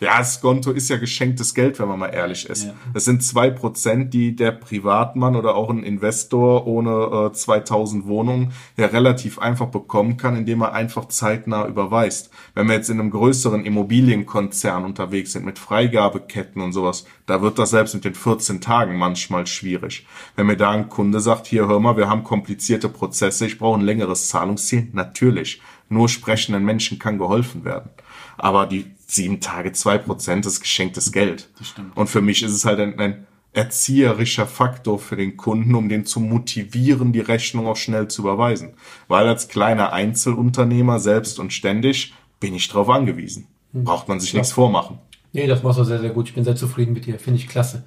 Ja, 0.04 0.18
das 0.18 0.42
Konto 0.42 0.72
ist 0.72 0.90
ja 0.90 0.98
geschenktes 0.98 1.54
Geld, 1.54 1.80
wenn 1.80 1.88
man 1.88 1.98
mal 1.98 2.10
ehrlich 2.10 2.50
ist. 2.50 2.66
Ja. 2.66 2.74
Das 2.94 3.06
sind 3.06 3.24
zwei 3.24 3.50
Prozent, 3.50 4.14
die 4.14 4.36
der 4.36 4.52
Privatmann 4.52 5.38
oder 5.38 5.56
auch 5.56 5.70
ein 5.70 5.82
Investor 5.82 6.68
ohne 6.68 7.30
äh, 7.30 7.34
2000 7.34 8.06
Wohnungen 8.06 8.52
ja 8.76 8.88
relativ 8.88 9.40
einfach 9.40 9.68
bekommen 9.68 10.18
kann, 10.18 10.36
indem 10.36 10.62
er 10.62 10.74
einfach 10.74 11.08
zeitnah 11.08 11.68
überweist. 11.68 12.32
Wenn 12.54 12.68
wir 12.68 12.76
jetzt 12.76 12.90
in 12.90 13.00
einem 13.00 13.12
größeren 13.12 13.64
Immobilienkonzern 13.64 14.84
unterwegs 14.84 15.32
sind 15.32 15.46
mit 15.46 15.58
Freigabeketten 15.58 16.62
und 16.62 16.74
sowas, 16.74 17.06
da 17.26 17.42
wird 17.42 17.58
das 17.58 17.70
selbst 17.70 17.96
mit 17.96 18.04
den 18.04 18.16
14 18.16 18.60
Tagen 18.60 18.98
manchmal 18.98 19.48
schwierig. 19.48 20.06
Wenn 20.36 20.48
mir 20.48 20.58
da 20.58 20.72
ein 20.72 20.90
Kunde 20.90 21.22
sagt, 21.22 21.48
hier 21.48 21.70
hör 21.70 21.80
mal, 21.80 21.96
wir 21.96 22.10
haben 22.10 22.26
komplizierte 22.26 22.90
Prozesse, 22.90 23.46
ich 23.46 23.58
brauche 23.58 23.80
ein 23.80 23.86
längeres 23.86 24.28
Zahlungsziel, 24.28 24.90
natürlich. 24.92 25.62
Nur 25.88 26.10
sprechenden 26.10 26.66
Menschen 26.66 27.00
kann 27.00 27.20
geholfen 27.20 27.64
werden. 27.64 27.90
Aber 28.38 28.66
die 28.66 28.92
sieben 29.08 29.40
Tage, 29.40 29.72
zwei 29.72 29.98
Prozent 29.98 30.46
ist 30.46 30.62
geschenktes 30.62 31.12
Geld. 31.12 31.50
Und 31.96 32.08
für 32.08 32.22
mich 32.22 32.44
ist 32.44 32.54
es 32.54 32.66
halt 32.66 32.80
ein, 32.80 33.00
ein 33.00 33.28
erzieherischer 33.54 34.48
Faktor 34.48 35.00
für 35.00 35.16
den 35.16 35.38
Kunden, 35.38 35.76
um 35.76 35.88
den 35.88 36.06
zu 36.06 36.20
motivieren, 36.20 37.14
die 37.14 37.20
Rechnung 37.20 37.68
auch 37.68 37.78
schnell 37.78 38.08
zu 38.08 38.24
überweisen. 38.24 38.74
Weil 39.08 39.28
als 39.28 39.48
kleiner 39.48 39.94
Einzelunternehmer 39.94 41.00
selbst 41.00 41.40
und 41.40 41.54
ständig 41.54 42.14
bin 42.40 42.56
ich 42.56 42.68
darauf 42.68 42.90
angewiesen. 42.90 43.48
Braucht 43.72 44.08
man 44.08 44.20
sich 44.20 44.34
nichts 44.34 44.52
vormachen. 44.52 45.00
nee, 45.32 45.48
das 45.48 45.64
machst 45.64 45.80
du 45.80 45.84
sehr, 45.84 46.00
sehr 46.00 46.12
gut. 46.12 46.30
Ich 46.30 46.36
bin 46.36 46.44
sehr 46.44 46.56
zufrieden 46.56 46.94
mit 46.94 47.06
dir. 47.06 47.18
Finde 47.20 47.40
ich 47.40 47.48
klasse. 47.48 47.84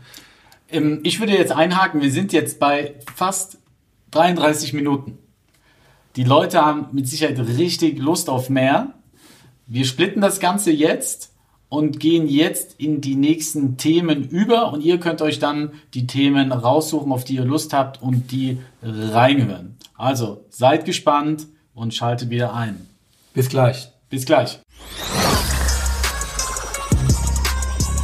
Ähm, 0.71 1.01
ich 1.03 1.21
würde 1.21 1.33
jetzt 1.33 1.53
einhaken, 1.53 2.01
wir 2.01 2.11
sind 2.11 2.33
jetzt 2.33 2.59
bei 2.59 2.95
fast 3.15 3.59
33 4.13 4.73
Minuten. 4.73 5.19
Die 6.17 6.25
Leute 6.25 6.65
haben 6.65 6.89
mit 6.93 7.07
Sicherheit 7.09 7.39
richtig 7.39 7.99
Lust 7.99 8.31
auf 8.31 8.49
mehr. 8.49 8.95
Wir 9.67 9.85
splitten 9.85 10.23
das 10.23 10.39
Ganze 10.39 10.71
jetzt 10.71 11.33
und 11.69 11.99
gehen 11.99 12.29
jetzt 12.29 12.79
in 12.79 13.01
die 13.01 13.17
nächsten 13.17 13.77
Themen 13.77 14.23
über 14.23 14.73
und 14.73 14.81
ihr 14.81 15.01
könnt 15.01 15.21
euch 15.23 15.41
dann 15.41 15.73
die 15.93 16.07
Themen 16.07 16.53
raussuchen, 16.53 17.11
auf 17.11 17.25
die 17.25 17.35
ihr 17.35 17.45
Lust 17.45 17.73
habt 17.73 18.01
und 18.01 18.31
die 18.31 18.59
reinhören. 18.83 19.77
Also 19.97 20.45
seid 20.51 20.85
gespannt 20.85 21.47
und 21.75 21.95
schaltet 21.95 22.31
wieder 22.31 22.55
ein. 22.55 22.87
Bis 23.35 23.49
gleich. 23.49 23.91
Bis 24.09 24.25
gleich. 24.25 24.61